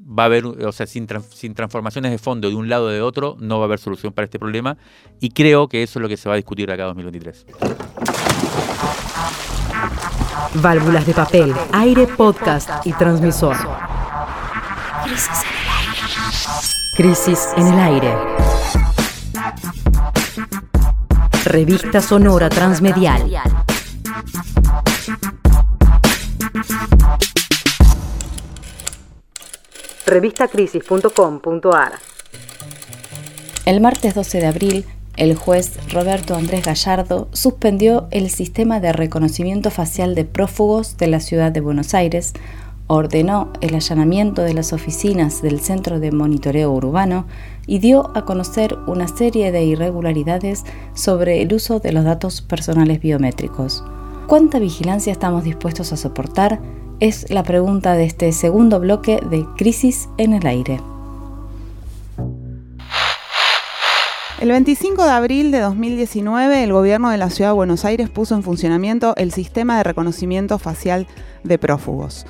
[0.00, 3.02] va a haber, o sea, sin, sin, transformaciones de fondo de un lado o de
[3.02, 4.76] otro, no va a haber solución para este problema.
[5.20, 7.46] Y creo que eso es lo que se va a discutir acá en 2023.
[10.54, 13.56] Válvulas de papel, aire, podcast y transmisor.
[16.96, 18.14] Crisis en el aire.
[21.44, 23.42] Revista Sonora Transmedial.
[30.06, 31.92] revistacrisis.com.ar.
[33.64, 34.84] El martes 12 de abril,
[35.16, 41.18] el juez Roberto Andrés Gallardo suspendió el sistema de reconocimiento facial de prófugos de la
[41.20, 42.32] ciudad de Buenos Aires,
[42.92, 47.26] ordenó el allanamiento de las oficinas del Centro de Monitoreo Urbano
[47.66, 53.00] y dio a conocer una serie de irregularidades sobre el uso de los datos personales
[53.00, 53.84] biométricos.
[54.26, 56.60] ¿Cuánta vigilancia estamos dispuestos a soportar?
[57.00, 60.80] es la pregunta de este segundo bloque de Crisis en el Aire.
[64.38, 68.34] El 25 de abril de 2019, el gobierno de la Ciudad de Buenos Aires puso
[68.34, 71.06] en funcionamiento el sistema de reconocimiento facial
[71.42, 72.26] de prófugos.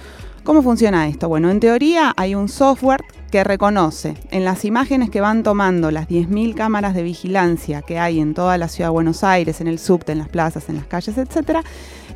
[0.51, 1.29] ¿Cómo funciona esto?
[1.29, 6.09] Bueno, en teoría hay un software que reconoce en las imágenes que van tomando las
[6.09, 9.79] 10.000 cámaras de vigilancia que hay en toda la ciudad de Buenos Aires, en el
[9.79, 11.65] subte, en las plazas, en las calles, etc.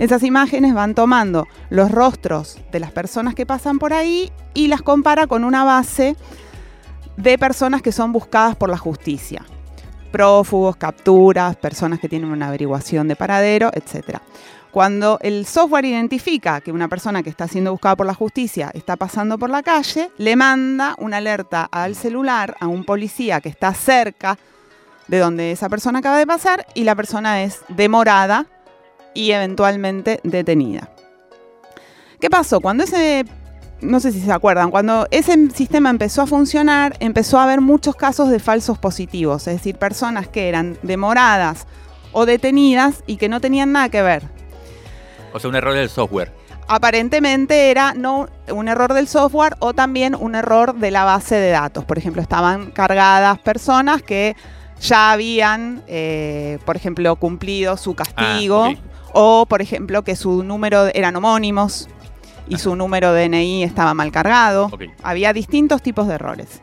[0.01, 4.83] Esas imágenes van tomando los rostros de las personas que pasan por ahí y las
[4.83, 6.17] compara con una base
[7.17, 9.45] de personas que son buscadas por la justicia.
[10.11, 14.19] Prófugos, capturas, personas que tienen una averiguación de paradero, etc.
[14.75, 18.97] Cuando el software identifica que una persona que está siendo buscada por la justicia está
[18.97, 23.73] pasando por la calle, le manda una alerta al celular a un policía que está
[23.73, 24.37] cerca
[25.07, 28.47] de donde esa persona acaba de pasar y la persona es demorada
[29.15, 30.91] y eventualmente detenida.
[32.19, 32.61] ¿Qué pasó?
[32.61, 33.27] Cuando ese,
[33.81, 37.95] no sé si se acuerdan, cuando ese sistema empezó a funcionar, empezó a haber muchos
[37.95, 41.69] casos de falsos positivos, es decir, personas que eran demoradas
[42.11, 44.34] o detenidas y que no tenían nada que ver
[45.35, 46.33] o sea, un error del software.
[46.69, 51.51] Aparentemente era no un error del software o también un error de la base de
[51.51, 51.85] datos.
[51.85, 54.37] Por ejemplo, estaban cargadas personas que
[54.81, 58.65] ya habían, eh, por ejemplo, cumplido su castigo.
[58.65, 58.75] Ah,
[59.13, 61.89] o, por ejemplo, que su número eran homónimos
[62.49, 64.71] y su número de DNI estaba mal cargado.
[65.03, 66.63] Había distintos tipos de errores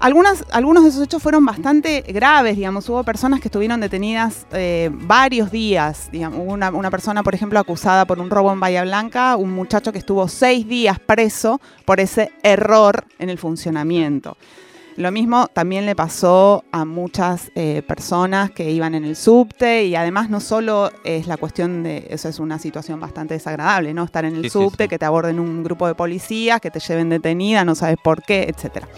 [0.00, 5.50] algunos de esos hechos fueron bastante graves, digamos, hubo personas que estuvieron detenidas eh, varios
[5.50, 9.52] días, digamos, una, una, persona, por ejemplo, acusada por un robo en Bahía Blanca, un
[9.52, 14.36] muchacho que estuvo seis días preso por ese error en el funcionamiento.
[14.96, 19.94] Lo mismo también le pasó a muchas eh, personas que iban en el subte y
[19.94, 24.04] además no solo es la cuestión de, eso es una situación bastante desagradable, ¿no?
[24.04, 27.64] Estar en el subte, que te aborden un grupo de policías, que te lleven detenida,
[27.64, 28.88] no sabes por qué, etcétera.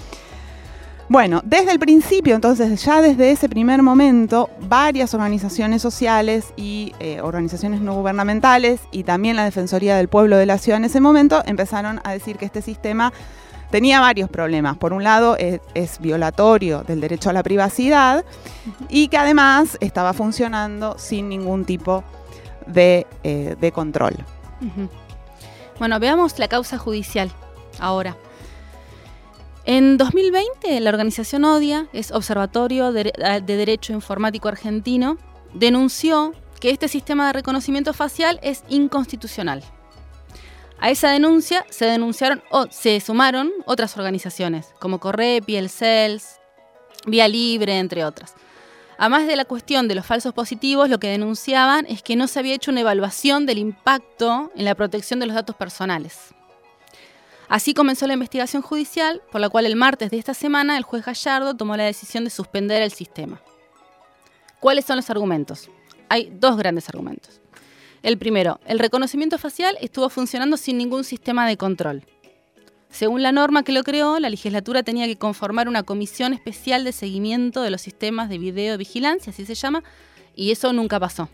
[1.13, 7.21] Bueno, desde el principio, entonces, ya desde ese primer momento, varias organizaciones sociales y eh,
[7.21, 11.43] organizaciones no gubernamentales y también la Defensoría del Pueblo de la Ciudad en ese momento
[11.45, 13.13] empezaron a decir que este sistema
[13.71, 14.79] tenía varios problemas.
[14.79, 18.25] Por un lado, es, es violatorio del derecho a la privacidad
[18.89, 22.05] y que además estaba funcionando sin ningún tipo
[22.67, 24.17] de, eh, de control.
[25.79, 27.31] Bueno, veamos la causa judicial
[27.81, 28.17] ahora.
[29.65, 33.13] En 2020, la organización ODIA, es Observatorio de,
[33.45, 35.19] de Derecho Informático Argentino,
[35.55, 39.63] denunció que este sistema de reconocimiento facial es inconstitucional.
[40.81, 46.41] A esa denuncia se denunciaron o se sumaron otras organizaciones, como Correpi, el CELS,
[47.07, 48.35] Vía Libre, entre otras.
[48.99, 52.41] Además de la cuestión de los falsos positivos, lo que denunciaban es que no se
[52.41, 56.35] había hecho una evaluación del impacto en la protección de los datos personales.
[57.53, 61.05] Así comenzó la investigación judicial, por la cual el martes de esta semana el juez
[61.05, 63.43] Gallardo tomó la decisión de suspender el sistema.
[64.59, 65.69] ¿Cuáles son los argumentos?
[66.09, 67.43] Hay dos grandes argumentos.
[68.03, 72.07] El primero, el reconocimiento facial estuvo funcionando sin ningún sistema de control.
[72.89, 76.93] Según la norma que lo creó, la legislatura tenía que conformar una comisión especial de
[76.93, 79.85] seguimiento de los sistemas de videovigilancia, así se llama,
[80.35, 81.29] y eso nunca pasó.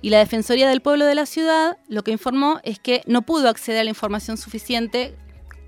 [0.00, 3.50] Y la Defensoría del Pueblo de la Ciudad lo que informó es que no pudo
[3.50, 5.14] acceder a la información suficiente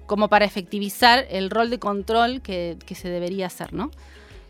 [0.06, 3.90] como para efectivizar el rol de control que, que se debería hacer, ¿no?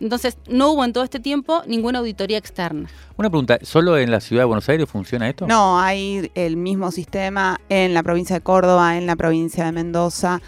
[0.00, 2.88] Entonces, no hubo en todo este tiempo ninguna auditoría externa.
[3.16, 5.46] Una pregunta, ¿solo en la ciudad de Buenos Aires funciona esto?
[5.46, 10.42] No, hay el mismo sistema en la provincia de Córdoba, en la provincia de Mendoza,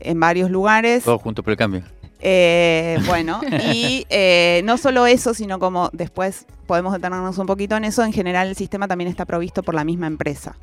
[0.00, 1.04] en varios lugares.
[1.04, 1.82] Todos juntos por el cambio.
[2.20, 3.40] Eh, bueno,
[3.72, 8.12] y eh, no solo eso, sino como después podemos detenernos un poquito en eso, en
[8.12, 10.56] general el sistema también está provisto por la misma empresa.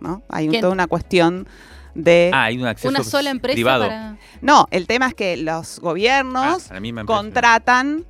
[0.00, 0.22] ¿no?
[0.28, 1.48] Hay toda una cuestión
[1.94, 2.30] de...
[2.32, 3.86] Ah, hay un acceso Una sola empresa privado.
[3.86, 4.16] para...
[4.40, 8.04] No, el tema es que los gobiernos Ah, contratan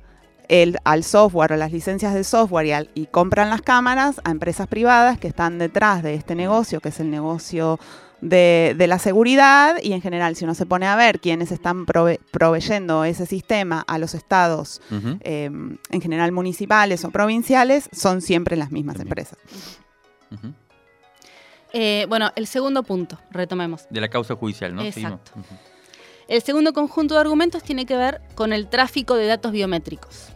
[0.47, 4.31] el, al software o las licencias de software y, al- y compran las cámaras a
[4.31, 7.79] empresas privadas que están detrás de este negocio, que es el negocio
[8.21, 9.75] de, de la seguridad.
[9.81, 13.83] Y en general, si uno se pone a ver quiénes están prove- proveyendo ese sistema
[13.87, 14.81] a los estados,
[15.21, 19.11] eh, en general municipales o provinciales, son siempre las mismas También.
[19.11, 19.39] empresas.
[20.31, 20.53] Ujú.
[21.77, 23.85] Eh, bueno, el segundo punto, retomemos.
[23.89, 24.81] De la causa judicial, ¿no?
[24.81, 25.33] Exacto.
[26.29, 30.29] El segundo conjunto de argumentos tiene que ver con el tráfico de datos biométricos.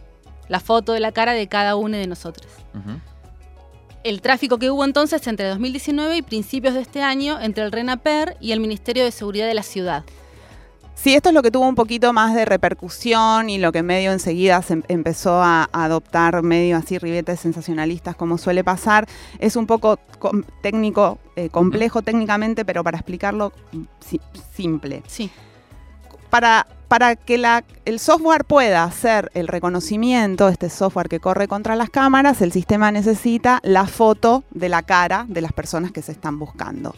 [0.48, 2.52] La foto de la cara de cada uno de nosotros.
[4.04, 8.36] El tráfico que hubo entonces entre 2019 y principios de este año entre el RENAPER
[8.38, 10.04] y el Ministerio de Seguridad de la Ciudad.
[11.02, 14.12] Sí, esto es lo que tuvo un poquito más de repercusión y lo que medio
[14.12, 19.06] enseguida se em- empezó a, adoptar medio así ribetes sensacionalistas como suele pasar.
[19.38, 19.98] Es un poco
[20.60, 24.20] técnico, eh, complejo técnicamente, pero para explicarlo mm, si-
[24.54, 25.02] simple.
[25.06, 25.30] Sí.
[26.28, 31.76] Para, para que la- el software pueda hacer el reconocimiento, este software que corre contra
[31.76, 36.12] las cámaras, el sistema necesita la foto de la cara de las personas que se
[36.12, 36.94] están buscando.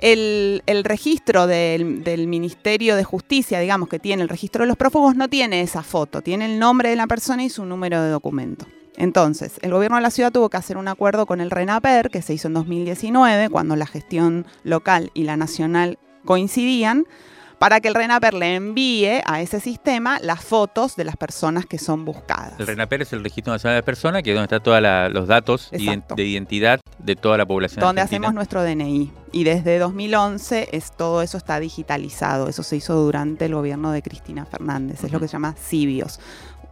[0.00, 4.76] El, el registro del, del Ministerio de Justicia, digamos, que tiene el registro de los
[4.76, 8.10] prófugos, no tiene esa foto, tiene el nombre de la persona y su número de
[8.10, 8.66] documento.
[8.98, 12.20] Entonces, el gobierno de la ciudad tuvo que hacer un acuerdo con el RENAPER, que
[12.20, 17.06] se hizo en 2019, cuando la gestión local y la nacional coincidían,
[17.60, 21.78] para que el RENAPER le envíe a ese sistema las fotos de las personas que
[21.78, 22.58] son buscadas.
[22.58, 24.82] El RENAPER es el Registro Nacional de Personas, que es donde están todos
[25.12, 26.16] los datos Exacto.
[26.16, 28.28] de identidad de toda la población donde argentina.
[28.28, 29.10] hacemos nuestro DNI.
[29.32, 32.48] Y desde 2011 es, todo eso está digitalizado.
[32.48, 35.02] Eso se hizo durante el gobierno de Cristina Fernández.
[35.02, 36.20] Es lo que se llama CIBIOS.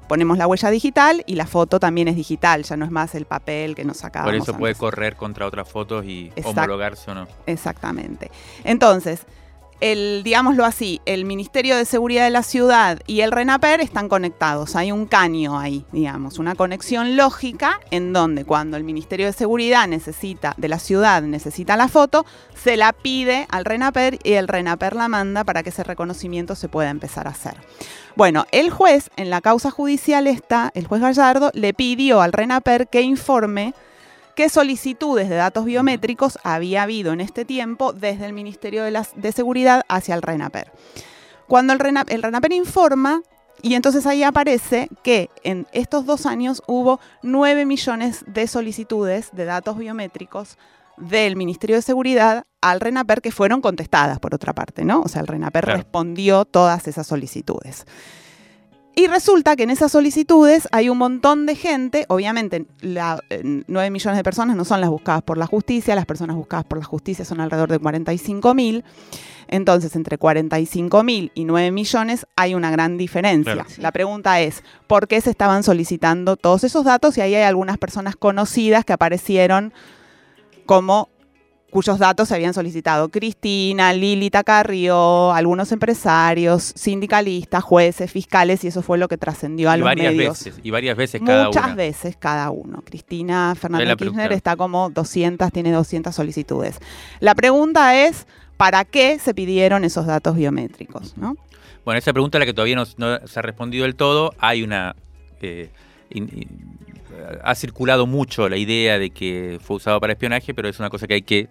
[0.08, 3.24] Ponemos la huella digital y la foto también es digital, ya no es más el
[3.24, 4.32] papel que nos sacábamos.
[4.32, 7.26] Por eso puede correr contra otras fotos y homologarse o no.
[7.46, 8.30] Exactamente.
[8.62, 9.26] Entonces,
[9.80, 14.76] el, digámoslo así, el Ministerio de Seguridad de la Ciudad y el RENAPER están conectados.
[14.76, 19.86] Hay un caño ahí, digamos, una conexión lógica en donde cuando el Ministerio de Seguridad
[19.86, 24.96] necesita, de la ciudad necesita la foto, se la pide al RENAPER y el RENAPER
[24.96, 27.54] la manda para que ese reconocimiento se pueda empezar a hacer.
[28.16, 32.88] Bueno, el juez en la causa judicial esta, el juez Gallardo, le pidió al RENAPER
[32.88, 33.74] que informe
[34.36, 39.82] qué solicitudes de datos biométricos había habido en este tiempo desde el Ministerio de, Seguridad
[39.88, 40.70] hacia el RENAPER.
[41.48, 43.22] Cuando el, RENA- el RENAPER informa,
[43.62, 49.46] y entonces ahí aparece que en estos dos años hubo 9 millones de solicitudes de
[49.46, 50.58] datos biométricos
[50.98, 55.00] del Ministerio de Seguridad al RENAPER que fueron contestadas, por otra parte, ¿no?
[55.00, 55.78] O sea, el RENAPER Claro.
[55.78, 57.86] respondió todas esas solicitudes.
[58.98, 64.16] Y resulta que en esas solicitudes hay un montón de gente, obviamente la, 9 millones
[64.16, 67.22] de personas no son las buscadas por la justicia, las personas buscadas por la justicia
[67.26, 68.84] son alrededor de 45 mil.
[69.48, 73.66] Entonces, entre 45 mil y 9 millones hay una gran diferencia.
[73.76, 77.18] La pregunta es, ¿por qué se estaban solicitando todos esos datos?
[77.18, 79.74] Y ahí hay algunas personas conocidas que aparecieron
[80.64, 81.10] como
[81.76, 88.80] cuyos datos se habían solicitado Cristina, Lili Tacarrio, algunos empresarios, sindicalistas, jueces, fiscales, y eso
[88.80, 90.38] fue lo que trascendió a y los varias medios.
[90.44, 91.74] veces, y varias veces cada Muchas una.
[91.74, 92.80] veces cada uno.
[92.82, 94.34] Cristina Fernández Kirchner pregunta.
[94.34, 96.78] está como 200, tiene 200 solicitudes.
[97.20, 101.14] La pregunta es, ¿para qué se pidieron esos datos biométricos?
[101.18, 101.36] ¿no?
[101.84, 104.32] Bueno, esa pregunta es la que todavía no, no se ha respondido del todo.
[104.38, 104.96] Hay una...
[105.42, 105.68] eh,
[106.08, 106.76] in- in-
[107.42, 111.06] ha circulado mucho la idea de que fue usado para espionaje, pero es una cosa
[111.06, 111.48] que hay que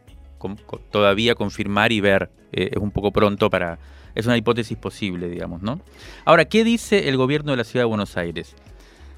[0.92, 2.30] todavía confirmar y ver.
[2.52, 3.80] Eh, es un poco pronto para...
[4.16, 5.82] Es una hipótesis posible, digamos, ¿no?
[6.24, 8.56] Ahora, ¿qué dice el gobierno de la Ciudad de Buenos Aires?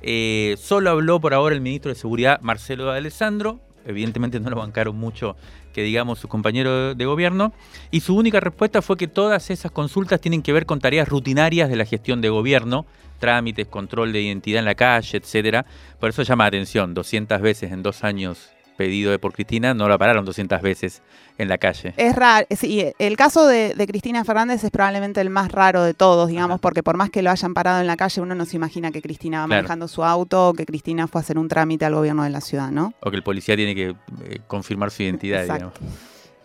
[0.02, 3.60] Eh, solo habló por ahora el ministro de Seguridad, Marcelo de Alessandro.
[3.86, 5.36] Evidentemente no lo bancaron mucho
[5.72, 7.54] que digamos sus compañeros de gobierno.
[7.92, 11.70] Y su única respuesta fue que todas esas consultas tienen que ver con tareas rutinarias
[11.70, 12.88] de la gestión de gobierno,
[13.20, 15.68] trámites, control de identidad en la calle, etcétera.
[16.00, 19.90] Por eso llama la atención, 200 veces en dos años pedido de por Cristina, no
[19.90, 21.02] la pararon 200 veces
[21.38, 21.94] en la calle.
[21.98, 25.94] Es raro, sí, el caso de, de Cristina Fernández es probablemente el más raro de
[25.94, 26.62] todos, digamos, Ajá.
[26.62, 29.02] porque por más que lo hayan parado en la calle, uno no se imagina que
[29.02, 29.62] Cristina va Claro.
[29.64, 32.40] manejando su auto o que Cristina fue a hacer un trámite al gobierno de la
[32.42, 32.94] ciudad, ¿no?
[33.02, 33.90] O que el policía tiene que
[34.24, 35.72] eh, confirmar su identidad, Exacto.
[35.80, 36.00] digamos.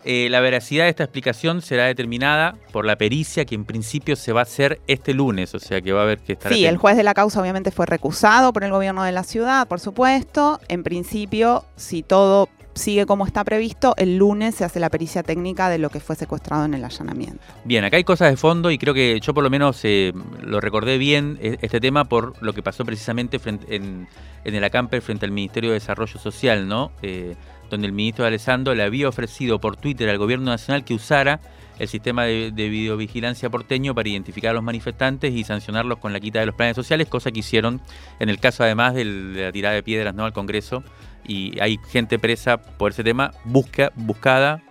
[0.05, 4.33] Eh, la veracidad de esta explicación será determinada por la pericia que en principio se
[4.33, 6.77] va a hacer este lunes, o sea que va a haber que estar Sí, el
[6.77, 10.59] juez de la causa obviamente fue recusado por el gobierno de la ciudad, por supuesto.
[10.67, 15.69] En principio, si todo sigue como está previsto, el lunes se hace la pericia técnica
[15.69, 17.39] de lo que fue secuestrado en el allanamiento.
[17.65, 20.59] Bien, acá hay cosas de fondo y creo que yo por lo menos eh, lo
[20.59, 24.07] recordé bien e- este tema por lo que pasó precisamente frente- en,
[24.43, 26.91] en el acamper frente al Ministerio de Desarrollo Social, ¿no?
[27.03, 27.35] Eh,
[27.73, 31.39] donde el ministro de Alessandro le había ofrecido por Twitter al gobierno nacional que usara
[31.79, 36.19] el sistema de, de videovigilancia porteño para identificar a los manifestantes y sancionarlos con la
[36.19, 37.81] quita de los planes sociales, cosa que hicieron
[38.19, 40.23] en el caso además del- de la tirada de piedras ¿no?
[40.25, 40.83] al Congreso.
[41.25, 44.61] Y hay gente presa por ese tema, busca, buscada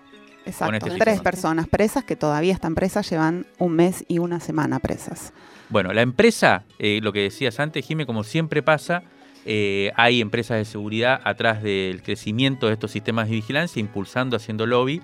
[0.44, 0.74] Exacto.
[0.76, 1.22] este Tres sistema.
[1.22, 5.32] personas presas que todavía están presas, llevan un mes y una semana presas.
[5.70, 9.02] Bueno, la empresa, eh, lo que decías antes, Jimé, como siempre pasa,
[9.44, 14.66] eh, hay empresas de seguridad atrás del crecimiento de estos sistemas de vigilancia, impulsando, haciendo
[14.66, 15.02] lobby,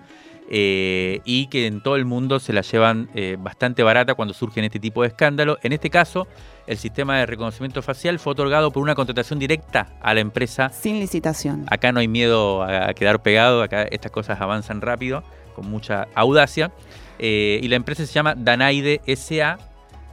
[0.51, 4.65] eh, y que en todo el mundo se la llevan eh, bastante barata cuando surgen
[4.65, 5.59] este tipo de escándalos.
[5.63, 6.27] En este caso,
[6.67, 11.01] el sistema de reconocimiento facial fue otorgado por una contratación directa a la empresa Sin
[11.01, 11.67] licitación.
[11.69, 15.23] Acá no hay miedo a a quedar pegado, acá estas cosas avanzan rápido,
[15.55, 16.71] con mucha audacia.
[17.19, 19.59] Eh, y la empresa se llama Danaide SA,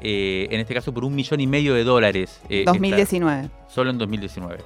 [0.08, 2.39] eh, en este caso por un millón y medio de dólares.
[2.47, 3.49] eh, esta- 2019.
[3.68, 4.60] solo en 2019.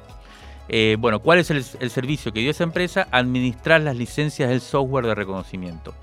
[0.67, 3.07] Eh, bueno, ¿cuál es el, el servicio que dio esa empresa?
[3.11, 5.93] Administrar las licencias del software de reconocimiento.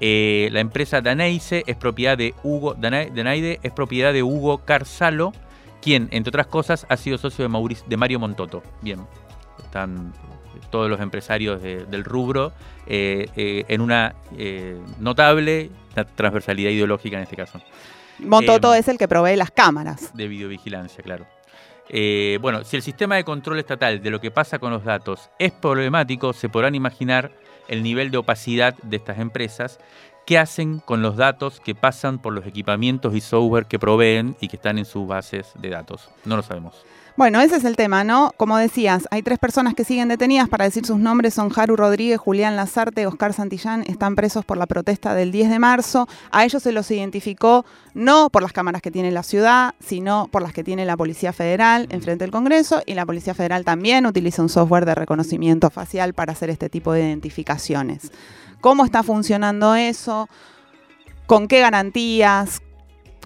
[0.00, 5.32] Eh, la empresa Danaide es propiedad de Hugo Dana- Danaide es propiedad de Hugo Carzalo,
[5.80, 8.62] quien, entre otras cosas, ha sido socio de, Mauricio, de Mario Montoto.
[8.82, 9.00] Bien,
[9.62, 10.12] están
[10.70, 12.52] todos los empresarios de- del rubro
[12.86, 15.70] eh, eh, en una eh, notable
[16.16, 17.60] transversalidad ideológica en este caso
[18.18, 20.14] Montoto Em, es el que provee las cámaras.
[20.14, 21.26] de videovigilancia, claro.
[21.88, 25.30] Eh, bueno, si el sistema de control estatal de lo que pasa con los datos
[25.38, 27.32] es problemático, se podrán imaginar
[27.68, 29.78] el nivel de opacidad de estas empresas
[30.26, 34.48] que hacen con los datos que pasan por los equipamientos y software que proveen y
[34.48, 36.08] que están en sus bases de datos.
[36.24, 36.74] No lo sabemos.
[37.16, 38.32] Bueno, ese es el tema, ¿no?
[38.36, 42.18] Como decías, hay tres personas que siguen detenidas para decir sus nombres, son Haru Rodríguez,
[42.18, 46.08] Julián Lazarte, Oscar Santillán, están presos por la protesta del 10 de marzo.
[46.32, 50.42] A ellos se los identificó no por las cámaras que tiene la ciudad, sino por
[50.42, 54.42] las que tiene la Policía Federal enfrente del Congreso y la Policía Federal también utiliza
[54.42, 58.10] un software de reconocimiento facial para hacer este tipo de identificaciones.
[58.60, 60.28] ¿Cómo está funcionando eso?
[61.26, 62.60] ¿Con qué garantías?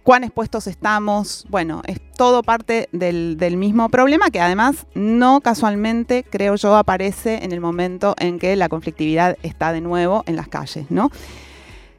[0.00, 1.46] Cuán expuestos estamos.
[1.48, 7.44] Bueno, es todo parte del, del mismo problema que además no casualmente, creo yo, aparece
[7.44, 10.86] en el momento en que la conflictividad está de nuevo en las calles.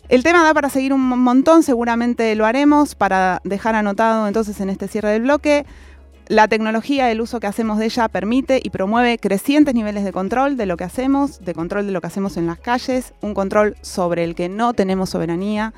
[0.10, 4.70] El tema da para seguir un montón, seguramente lo haremos para dejar anotado entonces en
[4.70, 5.66] este cierre del bloque.
[6.28, 10.58] La tecnología, el uso que hacemos de ella permite y promueve crecientes niveles de control
[10.58, 13.76] de lo que hacemos, de control de lo que hacemos en las calles, un control
[13.82, 15.74] sobre el que no tenemos soberanía,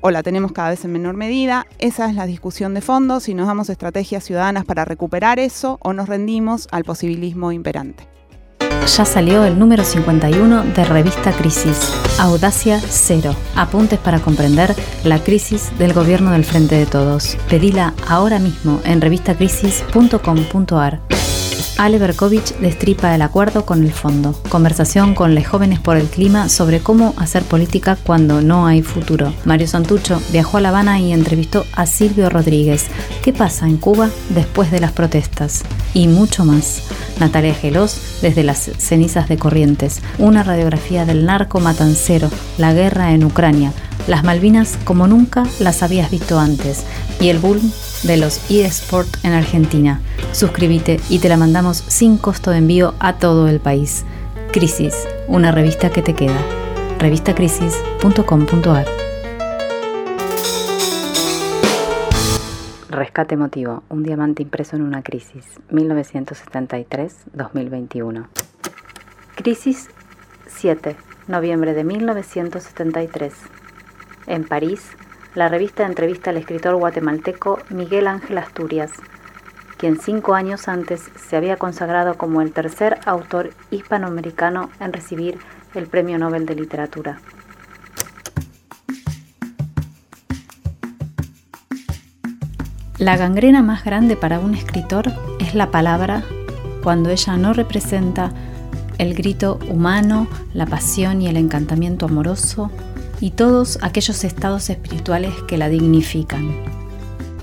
[0.00, 1.66] o la tenemos cada vez en menor medida.
[1.78, 5.92] Esa es la discusión de fondo, si nos damos estrategias ciudadanas para recuperar eso o
[5.92, 8.08] nos rendimos al posibilismo imperante.
[8.86, 14.74] ya salió el número 51 de Revista Crisis, Audacia Cero, apuntes para comprender
[15.04, 17.36] la crisis del gobierno del Frente de Todos.
[17.48, 21.00] Pedila ahora mismo en revistacrisis.com.ar.
[21.78, 24.32] Ale Berkovich destripa el acuerdo con el fondo.
[24.48, 29.32] Conversación con los jóvenes por el clima sobre cómo hacer política cuando no hay futuro.
[29.44, 32.86] Mario Santucho viajó a La Habana y entrevistó a Silvio Rodríguez.
[33.22, 35.62] ¿Qué pasa en Cuba después de las protestas?
[35.94, 36.82] Y mucho más.
[37.18, 40.00] Natalia Gelos desde las cenizas de Corrientes.
[40.18, 43.72] Una radiografía del narco matancero, la guerra en Ucrania,
[44.06, 46.84] las Malvinas como nunca las habías visto antes
[47.20, 47.60] y el boom
[48.02, 50.00] de los eSport en Argentina.
[50.32, 54.04] Suscríbete y te la mandamos sin costo de envío a todo el país.
[54.52, 54.94] Crisis,
[55.28, 56.40] una revista que te queda.
[56.98, 58.86] revistacrisis.com.ar
[62.90, 68.26] Rescate emotivo, un diamante impreso en una crisis, 1973-2021.
[69.36, 69.88] Crisis
[70.48, 70.96] 7,
[71.28, 73.32] noviembre de 1973.
[74.26, 74.82] En París,
[75.34, 78.90] la revista entrevista al escritor guatemalteco Miguel Ángel Asturias,
[79.76, 85.38] quien cinco años antes se había consagrado como el tercer autor hispanoamericano en recibir
[85.74, 87.20] el Premio Nobel de Literatura.
[92.98, 95.06] La gangrena más grande para un escritor
[95.38, 96.22] es la palabra
[96.82, 98.30] cuando ella no representa
[98.98, 102.70] el grito humano, la pasión y el encantamiento amoroso
[103.20, 106.50] y todos aquellos estados espirituales que la dignifican.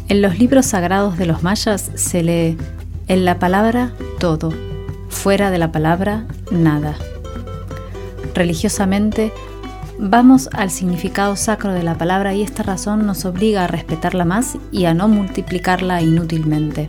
[0.10, 2.58] En los libros sagrados de los mayas se lee
[3.08, 4.54] en la palabra todo,
[5.10, 6.96] fuera de la palabra nada.
[8.34, 9.32] Religiosamente,
[10.00, 14.58] vamos al significado sacro de la palabra y esta razón nos obliga a respetarla más
[14.72, 16.88] y a no multiplicarla inútilmente.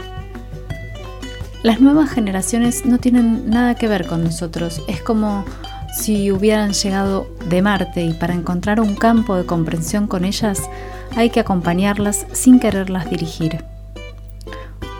[1.62, 5.45] Las nuevas generaciones no tienen nada que ver con nosotros, es como
[5.93, 10.68] si hubieran llegado de Marte y para encontrar un campo de comprensión con ellas
[11.16, 13.64] hay que acompañarlas sin quererlas dirigir.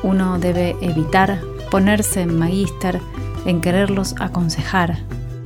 [0.03, 3.01] Uno debe evitar ponerse en magíster,
[3.47, 4.99] en quererlos aconsejar.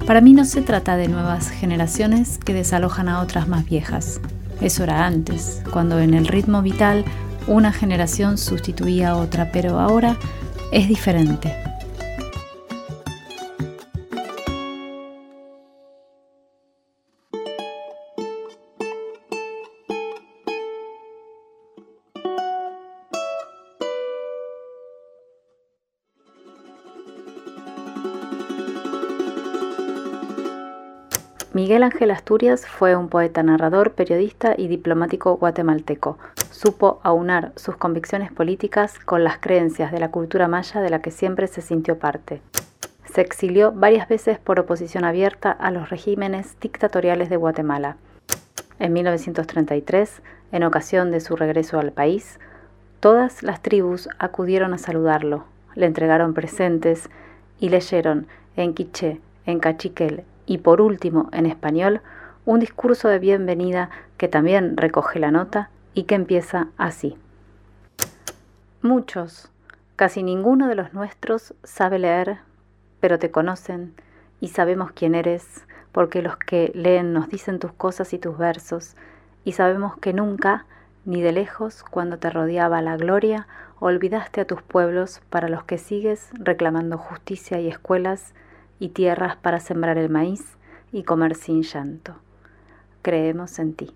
[0.07, 4.21] Para mí no se trata de nuevas generaciones que desalojan a otras más viejas.
[4.61, 7.05] Eso era antes, cuando en el ritmo vital
[7.47, 10.17] una generación sustituía a otra, pero ahora
[10.71, 11.55] es diferente.
[31.55, 36.17] Miguel Ángel Asturias fue un poeta, narrador, periodista y diplomático guatemalteco.
[36.51, 41.11] Supo aunar sus convicciones políticas con las creencias de la cultura maya de la que
[41.11, 42.41] siempre se sintió parte.
[43.05, 47.99] Se exilió varias veces por oposición abierta a los regímenes dictatoriales de Guatemala.
[48.79, 50.23] En 1933,
[50.53, 52.41] en ocasión de su regreso al país,
[53.01, 55.45] todas las tribus acudieron a saludarlo,
[55.75, 57.11] le entregaron presentes
[57.61, 58.27] y leyeron
[58.57, 62.01] en quiché, en cachiquel y por último, en español,
[62.45, 67.17] un discurso de bienvenida que también recoge la nota y que empieza así.
[68.81, 69.51] Muchos,
[69.97, 72.39] casi ninguno de los nuestros sabe leer,
[73.01, 73.95] pero te conocen
[74.41, 78.97] y sabemos quién eres, porque los que leen nos dicen tus cosas y tus versos,
[79.45, 80.67] y sabemos que nunca,
[81.05, 83.47] ni de lejos, cuando te rodeaba la gloria,
[83.79, 88.35] olvidaste a tus pueblos para los que sigues reclamando justicia y escuelas,
[88.83, 90.43] y tierras para sembrar el maíz
[90.91, 92.17] y comer sin llanto.
[93.01, 93.91] Creemos en ti.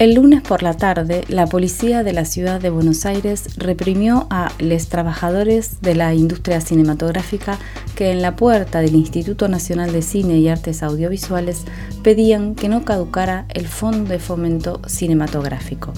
[0.00, 4.50] El lunes por la tarde, la policía de la ciudad de Buenos Aires reprimió a
[4.58, 7.60] los trabajadores de la industria cinematográfica
[7.94, 11.64] que en la puerta del Instituto Nacional de Cine y Artes Audiovisuales
[12.02, 15.92] pedían que no caducara el Fondo de Fomento Cinematográfico.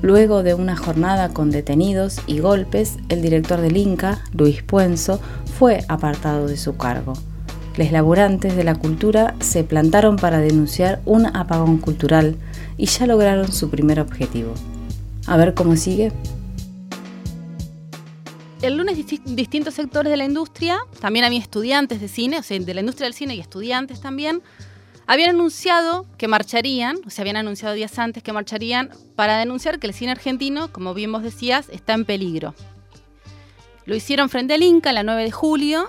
[0.00, 5.20] Luego de una jornada con detenidos y golpes, el director del Inca, Luis Puenzo,
[5.58, 7.14] fue apartado de su cargo.
[7.76, 12.36] Los laburantes de la cultura se plantaron para denunciar un apagón cultural
[12.76, 14.54] y ya lograron su primer objetivo.
[15.26, 16.12] A ver cómo sigue.
[18.62, 22.74] El lunes distintos sectores de la industria, también había estudiantes de cine, o sea, de
[22.74, 24.42] la industria del cine y estudiantes también,
[25.08, 29.86] habían anunciado que marcharían, o sea, habían anunciado días antes que marcharían para denunciar que
[29.86, 32.54] el cine argentino, como bien vos decías, está en peligro.
[33.86, 35.88] Lo hicieron frente al Inca la 9 de julio.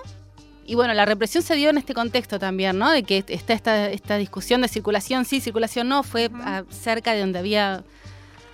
[0.64, 2.90] Y bueno, la represión se dio en este contexto también, ¿no?
[2.90, 6.30] De que está esta, esta discusión de circulación sí, circulación no, fue
[6.70, 7.84] cerca de donde había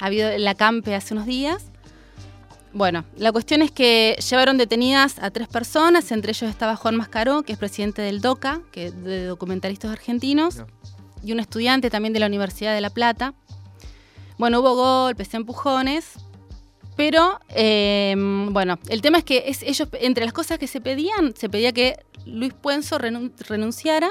[0.00, 1.70] habido el acampe hace unos días.
[2.76, 7.42] Bueno, la cuestión es que llevaron detenidas a tres personas, entre ellos estaba Juan Mascaró,
[7.42, 10.62] que es presidente del DOCA, que es de documentalistas argentinos,
[11.24, 13.32] y un estudiante también de la Universidad de La Plata.
[14.36, 16.04] Bueno, hubo golpes, empujones,
[16.96, 18.14] pero eh,
[18.50, 21.72] bueno, el tema es que es- ellos, entre las cosas que se pedían, se pedía
[21.72, 21.96] que
[22.26, 24.10] Luis Puenzo renun- renunciara,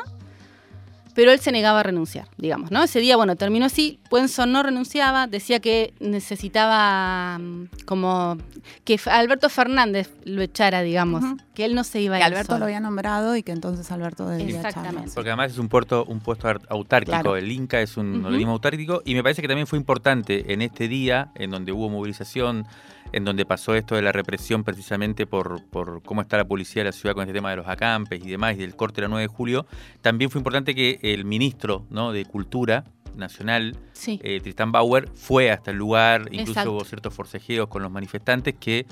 [1.15, 2.83] pero él se negaba a renunciar, digamos, ¿no?
[2.83, 8.37] Ese día, bueno, terminó así, Puenzo no renunciaba, decía que necesitaba mm, como
[8.83, 12.47] que Alberto Fernández lo echara, digamos, que él no se iba a Que ir Alberto
[12.53, 12.59] solo.
[12.59, 14.95] lo había nombrado y que entonces Alberto debía Exactamente.
[14.97, 15.13] echarlo.
[15.15, 17.11] Porque además es un puerto, un puesto autárquico.
[17.11, 17.37] Claro.
[17.37, 18.27] El Inca es un Ujú.
[18.27, 21.89] organismo autárquico y me parece que también fue importante en este día, en donde hubo
[21.89, 22.65] movilización,
[23.11, 26.89] en donde pasó esto de la represión precisamente por, por cómo está la policía de
[26.89, 29.07] la ciudad con este tema de los acampes y demás, y del corte de la
[29.09, 29.65] 9 de julio.
[30.01, 32.11] También fue importante que el ministro ¿no?
[32.11, 32.83] de Cultura
[33.15, 34.19] Nacional, Sí.
[34.23, 36.71] eh, Tristan Bauer, fue hasta el lugar, incluso Exacto.
[36.73, 38.85] hubo ciertos forcejeos con los manifestantes que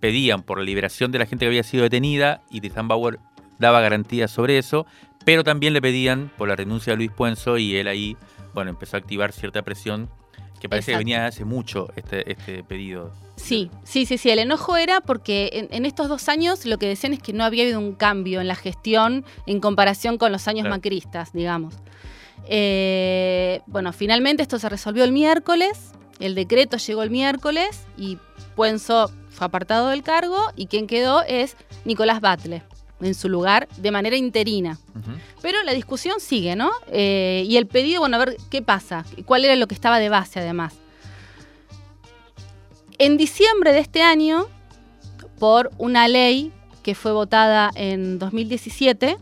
[0.00, 3.18] pedían por la liberación de la gente que había sido detenida y Tristan Bauer
[3.58, 4.86] daba garantías sobre eso,
[5.24, 8.16] pero también le pedían por la renuncia de Luis Puenzo y él ahí,
[8.54, 10.08] bueno, empezó a activar cierta presión
[10.60, 10.98] que parece Exacto.
[10.98, 13.12] que venía hace mucho este, este pedido.
[13.36, 14.28] Sí, sí, sí, sí.
[14.30, 17.42] El enojo era porque en, en estos dos años lo que decían es que no
[17.44, 20.76] había habido un cambio en la gestión en comparación con los años Claro.
[20.76, 21.74] macristas, digamos.
[22.52, 28.18] Eh, bueno, finalmente esto se resolvió el miércoles, el decreto llegó el miércoles y
[28.56, 32.62] Puenzo fue apartado del cargo y quien quedó es Nicolás Batle
[33.00, 34.78] en su lugar de manera interina.
[35.42, 36.70] Pero la discusión sigue, ¿no?
[36.92, 40.08] Eh, y el pedido, bueno, a ver qué pasa, cuál era lo que estaba de
[40.08, 40.74] base además.
[42.98, 44.46] En diciembre de este año,
[45.38, 49.16] por una ley que fue votada en 2017,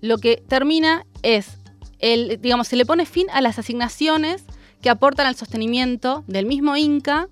[0.00, 1.58] lo que termina es,
[1.98, 4.44] el, digamos, se le pone fin a las asignaciones
[4.80, 7.28] que aportan al sostenimiento del mismo Inca,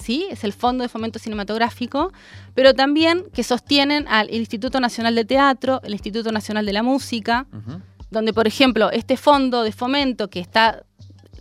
[0.00, 0.26] ¿sí?
[0.30, 2.12] Es el Fondo de Fomento Cinematográfico,
[2.54, 7.46] pero también que sostienen al Instituto Nacional de Teatro, el Instituto Nacional de la Música,
[8.10, 10.84] donde, por ejemplo, este fondo de fomento que está,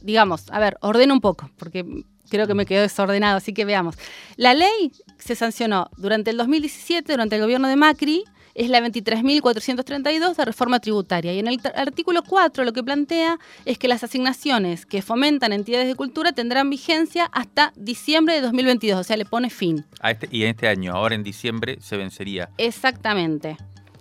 [0.02, 1.86] digamos, a ver, ordena un poco, porque
[2.30, 3.96] creo que me quedó desordenado, así que veamos.
[4.36, 8.24] La ley se sancionó durante el 2017, durante el gobierno de Macri,
[8.56, 11.34] es la 23.432 de reforma tributaria.
[11.34, 15.88] Y en el artículo 4 lo que plantea es que las asignaciones que fomentan entidades
[15.88, 19.86] de cultura tendrán vigencia hasta diciembre de 2022, o sea, le pone fin.
[20.00, 22.50] A este, y en este año, ahora en diciembre, se vencería.
[22.58, 23.58] Exactamente.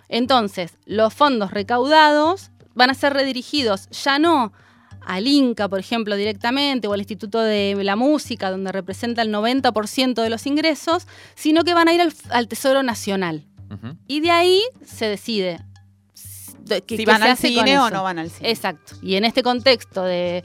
[0.08, 4.52] Entonces, los fondos recaudados van a ser redirigidos ya no
[5.06, 10.22] al Inca, por ejemplo, directamente, o al Instituto de la Música, donde representa el 90%
[10.22, 13.44] de los ingresos, sino que van a ir al, al Tesoro Nacional.
[14.06, 15.60] Y de ahí se decide
[16.14, 18.50] Si van al cine o no van al cine.
[18.50, 18.94] Exacto.
[19.02, 20.44] Y en este contexto de,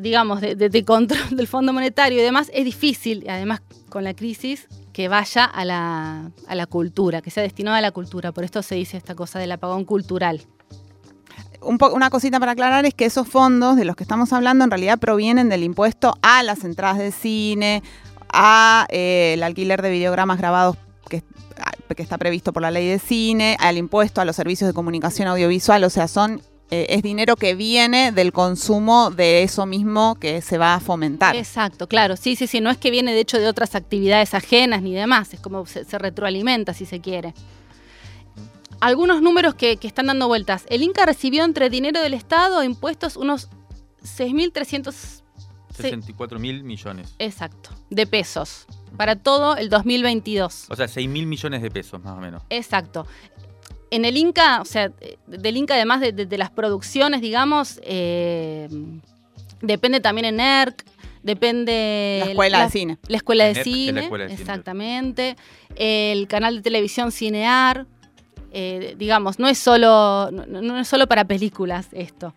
[0.00, 4.14] digamos, de, de- de control del Fondo Monetario y demás, es difícil, además con la
[4.14, 8.32] crisis, que vaya a la, a la cultura, que sea destinado a la cultura.
[8.32, 10.42] Por esto se dice esta cosa del apagón cultural.
[11.62, 14.70] Un una cosita para aclarar es que esos fondos de los que estamos hablando en
[14.70, 17.82] realidad provienen del impuesto a las entradas de cine,
[18.32, 20.76] a eh, el alquiler de videogramas grabados
[21.94, 25.28] que, está previsto por la ley de cine, al impuesto a los servicios de comunicación
[25.28, 30.40] audiovisual, o sea, son eh, es dinero que viene del consumo de eso mismo que
[30.40, 31.34] se va a fomentar.
[31.34, 32.16] Exacto, claro.
[32.16, 32.60] Sí, sí, sí.
[32.60, 35.34] No es que viene de hecho de otras actividades ajenas ni demás.
[35.34, 37.34] Es como se, se retroalimenta, si se quiere.
[38.78, 40.64] Algunos números que, que están dando vueltas.
[40.70, 43.48] El Inca recibió entre dinero del Estado e impuestos unos
[44.04, 45.20] 6.300
[45.72, 45.82] Sí.
[45.82, 47.14] 64 mil millones.
[47.18, 48.66] Exacto, de pesos
[49.00, 50.66] para todo el 2022.
[50.68, 52.42] O sea, 6 mil millones de pesos, más o menos.
[52.50, 53.06] Exacto.
[53.90, 54.92] En el Inca, o sea,
[55.26, 58.68] del Inca además de, de- de las producciones, digamos, eh,
[59.62, 60.84] depende también en ERC,
[61.22, 62.20] depende...
[62.26, 62.98] La escuela de cine.
[63.08, 64.40] La escuela de cine, escuela de cine.
[64.42, 65.36] exactamente.
[65.76, 67.86] El canal de televisión Cinear,
[68.52, 72.34] eh, digamos, no es solo, no, no es solo para películas esto.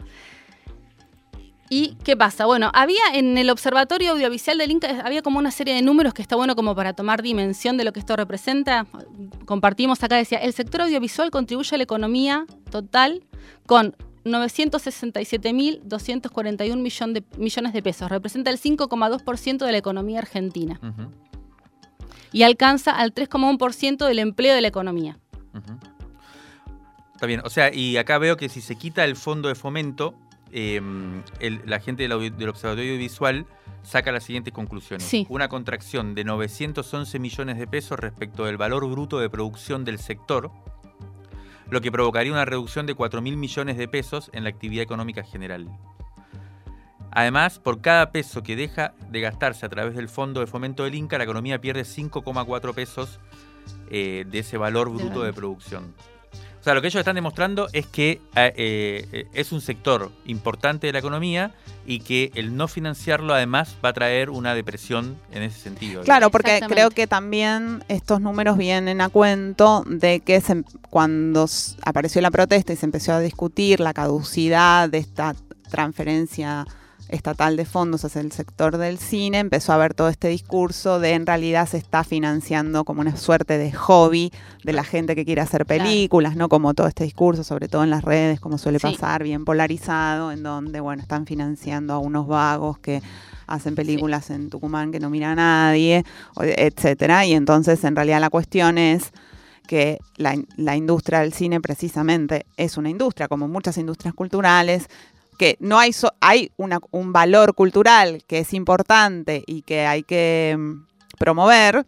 [1.76, 2.45] ¿Y qué pasa?
[2.45, 6.21] Bueno, había en el Observatorio Audiovisual del Inca, había como una serie de números que
[6.21, 8.86] está bueno como para tomar dimensión de lo que esto representa.
[9.45, 13.24] Compartimos acá, decía, el sector audiovisual contribuye a la economía total
[13.65, 18.07] con 967.241 millón de, millones de pesos.
[18.07, 20.80] Representa el 5,2% de la economía argentina
[22.32, 25.17] y alcanza al 3,1% del empleo de la economía.
[27.15, 30.13] Está bien, o sea, y acá veo que si se quita el fondo de fomento,
[30.54, 30.80] eh,
[31.39, 33.45] el- la gente del, del Observatorio Audiovisual
[33.82, 35.04] saca las siguientes conclusiones.
[35.06, 35.26] Sí.
[35.30, 40.51] Una contracción de 911 millones de pesos respecto del valor bruto de producción del sector,
[41.70, 45.24] lo que provocaría una reducción de 4 mil millones de pesos en la actividad económica
[45.24, 45.68] general.
[47.12, 50.95] Además, por cada peso que deja de gastarse a través del Fondo de Fomento del
[50.95, 53.20] Inca, la economía pierde 5,4 pesos
[53.91, 55.93] eh, de ese valor bruto de producción.
[56.64, 60.88] O sea, lo que ellos están demostrando es que eh, eh, es un sector importante
[60.88, 61.51] de la economía
[61.86, 66.03] y que el no financiarlo además va a traer una depresión en ese sentido.
[66.03, 70.41] Claro, porque creo que también estos números vienen a cuento de que
[70.89, 71.49] cuando
[71.84, 75.36] apareció la protesta y se empezó a discutir la caducidad de esta
[75.70, 76.66] transferencia
[77.10, 81.14] estatal de fondos hacia el sector del cine, empezó a haber todo este discurso de
[81.14, 84.32] en realidad se está financiando como una suerte de hobby
[84.64, 86.49] de la gente que quiere hacer películas, ¿no?
[86.49, 90.43] Como todo este discurso, sobre todo en las redes, como suele pasar, bien polarizado, en
[90.43, 93.01] donde, bueno, están financiando a unos vagos que
[93.47, 96.04] hacen películas en Tucumán que no mira a nadie,
[96.38, 97.26] etcétera.
[97.26, 99.12] Y entonces, en realidad, la cuestión es
[99.68, 104.89] que la, la, industria del cine precisamente es una industria, como muchas industrias culturales,
[105.34, 110.86] que no hay, hay un valor cultural que es importante y que hay que mm,
[111.18, 111.86] promover,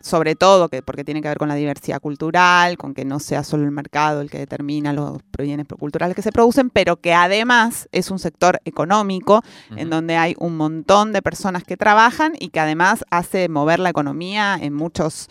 [0.00, 3.44] sobre todo que, porque tiene que ver con la diversidad cultural, con que no sea
[3.44, 7.88] solo el mercado el que determina los bienes culturales que se producen, pero que además
[7.92, 9.42] es un sector económico
[9.76, 13.90] en donde hay un montón de personas que trabajan y que además hace mover la
[13.90, 15.28] economía en muchos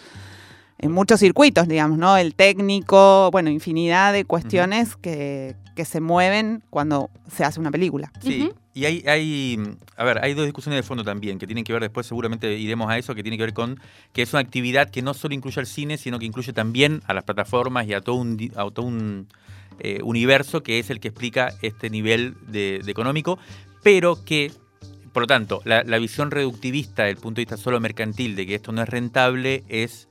[0.80, 2.18] en muchos circuitos, digamos, ¿no?
[2.18, 8.12] El técnico, bueno, infinidad de cuestiones que, que se mueven cuando se hace una película.
[8.20, 9.60] Sí, y hay, hay,
[9.96, 12.90] a ver, hay dos discusiones de fondo también, que tienen que ver, después seguramente iremos
[12.90, 13.80] a eso, que tiene que ver con
[14.12, 17.14] que es una actividad que no solo incluye al cine, sino que incluye también a
[17.14, 19.28] las plataformas y a todo un, a todo un
[19.80, 23.38] eh, universo que es el que explica este nivel de, económico,
[23.84, 24.52] pero que
[25.14, 28.46] por lo tanto, la, la, visión reductivista desde el punto de vista solo mercantil de
[28.46, 30.08] que esto no es rentable es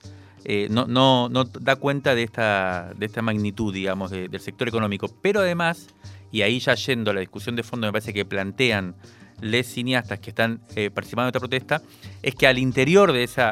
[0.49, 5.09] eh, no, no, no, da cuenta de esta, de esta magnitud, digamos, del sector económico.
[5.20, 5.88] Pero además,
[6.30, 8.94] y ahí ya yendo a la discusión de fondo, me parece que plantean
[9.40, 11.82] les cineastas que están eh, participando en esta protesta,
[12.22, 13.42] es que al interior de ese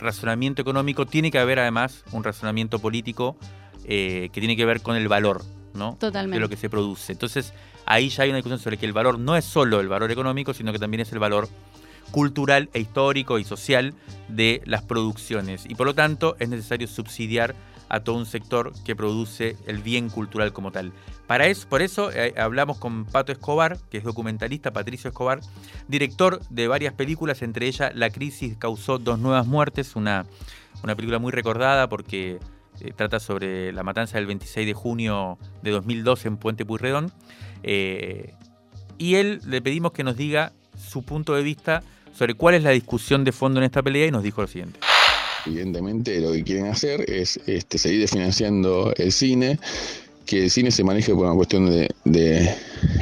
[0.00, 3.36] razonamiento económico tiene que haber además un razonamiento político
[3.84, 5.44] eh, que tiene que ver con el valor
[5.74, 5.96] ¿no?
[6.00, 6.34] Totalmente.
[6.34, 7.12] de lo que se produce.
[7.12, 7.54] Entonces,
[7.86, 10.52] ahí ya hay una discusión sobre que el valor no es solo el valor económico,
[10.52, 11.48] sino que también es el valor
[12.10, 13.94] cultural e histórico y social
[14.28, 15.64] de las producciones.
[15.68, 17.54] Y por lo tanto es necesario subsidiar
[17.90, 20.92] a todo un sector que produce el bien cultural como tal.
[21.26, 25.40] Para eso, por eso eh, hablamos con Pato Escobar, que es documentalista, Patricio Escobar,
[25.88, 30.24] director de varias películas, entre ellas La crisis causó dos nuevas muertes, una,
[30.84, 32.38] una película muy recordada porque
[32.80, 37.12] eh, trata sobre la matanza del 26 de junio de 2012 en Puente Puyredón.
[37.64, 38.34] Eh,
[38.98, 41.82] y él le pedimos que nos diga su punto de vista
[42.16, 44.80] sobre cuál es la discusión de fondo en esta pelea y nos dijo lo siguiente.
[45.46, 49.58] Evidentemente lo que quieren hacer es este, seguir financiando el cine,
[50.26, 51.66] que el cine se maneje por una cuestión
[52.04, 52.54] de,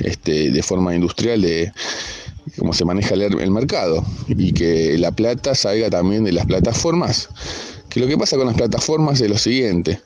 [0.04, 1.72] este, de forma industrial, de
[2.56, 7.28] cómo se maneja el, mercado, y que la plata salga también de las plataformas.
[7.88, 10.00] Que lo que pasa con las plataformas es lo siguiente,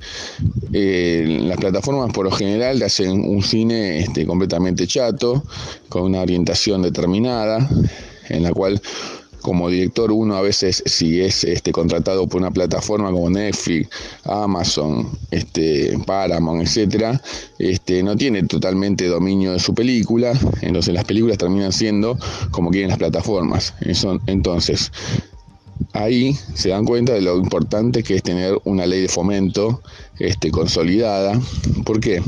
[0.73, 5.43] eh, las plataformas por lo general hacen un cine este, completamente chato,
[5.89, 7.69] con una orientación determinada,
[8.33, 8.81] en la cual
[9.43, 13.89] como director uno a veces si es este contratado por una plataforma como Netflix,
[14.25, 17.21] Amazon, este Paramount, etcétera,
[17.59, 22.17] este no tiene totalmente dominio de su película, entonces las películas terminan siendo
[22.51, 23.75] como quieren las plataformas.
[24.27, 24.91] entonces
[25.93, 29.83] ahí se dan cuenta de lo importante que es tener una ley de fomento
[30.19, 31.41] este, consolidada.
[31.85, 32.23] ¿Por qué?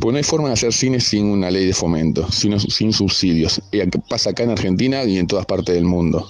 [0.00, 3.60] Porque no hay forma de hacer cine sin una ley de fomento, sin, sin subsidios.
[3.72, 6.28] Y pasa acá en Argentina y en todas partes del mundo.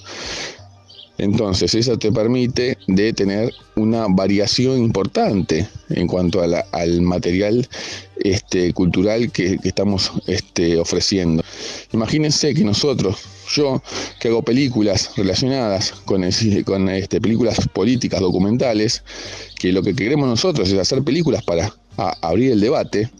[1.19, 7.69] Entonces, eso te permite de tener una variación importante en cuanto al material
[8.17, 11.45] este, cultural que, estamos este, ofreciendo.
[11.93, 13.17] Imagínense que nosotros,
[13.53, 13.83] yo
[14.21, 19.03] que hago películas relacionadas con, este, películas políticas, documentales,
[19.59, 21.75] que lo que queremos nosotros es hacer películas para
[22.23, 23.11] abrir el debate.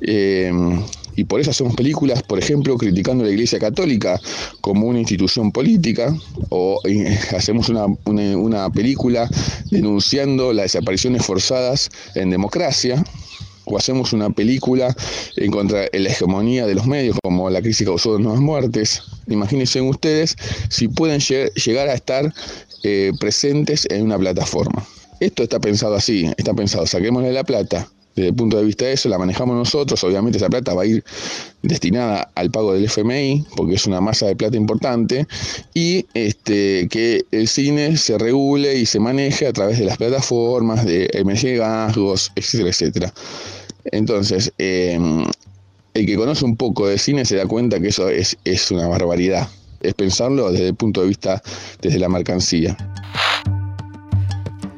[0.00, 0.52] Eh,
[1.16, 4.18] y por eso hacemos películas, por ejemplo, criticando a la Iglesia Católica
[4.60, 6.16] como una institución política,
[6.48, 9.28] o eh, hacemos una, una película
[9.70, 13.04] denunciando las desapariciones forzadas en democracia,
[13.64, 14.94] o hacemos una película
[15.36, 19.02] en contra de la hegemonía de los medios, como la crisis causó nuevas muertes.
[19.28, 20.36] Imagínense ustedes
[20.68, 22.32] si pueden llegar a estar
[22.82, 24.86] eh, presentes en una plataforma.
[25.20, 28.92] Esto está pensado así, está pensado, saquémosle la plata, desde el punto de vista de
[28.92, 30.02] eso, la manejamos nosotros.
[30.04, 31.04] Obviamente esa plata va a ir
[31.62, 35.26] destinada al pago del FMI, porque es una masa de plata importante,
[35.74, 40.84] y este, que el cine se regule y se maneje a través de las plataformas,
[40.84, 43.14] de MG Gasgos, etcétera, etcétera.
[43.92, 45.24] Entonces, em,
[45.94, 48.86] el que conoce un poco de cine se da cuenta que eso es, es una
[48.88, 49.48] barbaridad.
[49.80, 51.42] Es pensarlo desde el punto de vista,
[51.80, 52.76] desde la mercancía.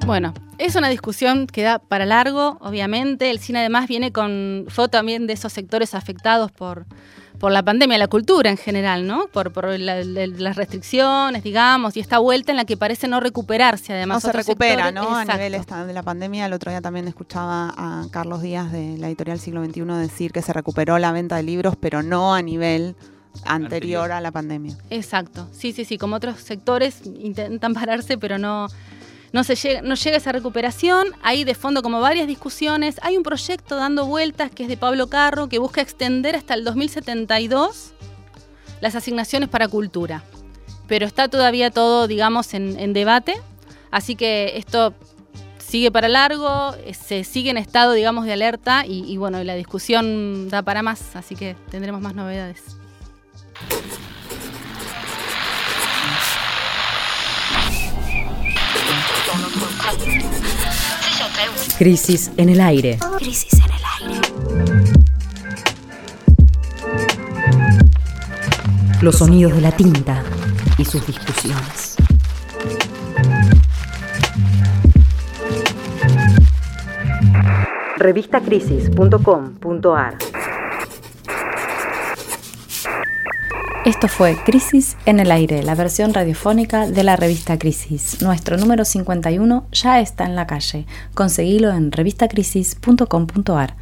[0.07, 0.33] Bueno,
[0.67, 3.31] es una discusión que da para largo, obviamente.
[3.31, 6.87] El cine además viene con foto también de esos sectores afectados por,
[7.41, 9.27] por la pandemia, la cultura en general, ¿no?
[9.27, 14.23] Por, por las restricciones, digamos, y esta vuelta en la que parece no recuperarse, además.
[14.23, 15.17] No se recupera, ¿no?
[15.17, 16.47] A nivel de la pandemia.
[16.47, 20.43] El otro día también escuchaba a Carlos Díaz de la editorial Siglo XXI decir que
[20.43, 22.95] se recuperó la venta de libros, pero no a nivel
[23.45, 24.77] anterior a la pandemia.
[24.91, 28.69] Exacto, sí, sí, sí, como otros sectores intentan pararse, pero no
[29.33, 31.09] no, se llega, no llega esa recuperación.
[31.22, 32.97] Hay de fondo como varias discusiones.
[33.03, 36.64] Hay un proyecto dando vueltas que es de Pablo Carro que busca extender hasta el
[36.64, 37.93] 2072
[38.83, 40.22] las asignaciones para cultura.
[40.87, 43.41] Pero está todavía todo, digamos, en, debate.
[43.91, 44.93] Así que esto
[45.59, 50.51] sigue para largo, se sigue en estado, digamos, de alerta y, y bueno, la discusión
[50.51, 52.76] da para más, así que tendremos más novedades.
[61.78, 62.99] Crisis en el aire.
[63.18, 64.20] Crisis en el aire.
[69.01, 70.22] Los sonidos de la tinta
[70.78, 71.97] y sus discusiones.
[77.97, 80.32] Revistacrisis.com.ar
[83.85, 88.22] Esto fue Crisis en el Aire, la versión radiofónica de la revista Crisis.
[88.22, 90.87] Nuestro número 51 ya está en la calle.
[91.14, 93.74] Conseguilo en revistacrisis.com.ar.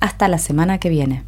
[0.00, 1.22] Hasta la semana que viene.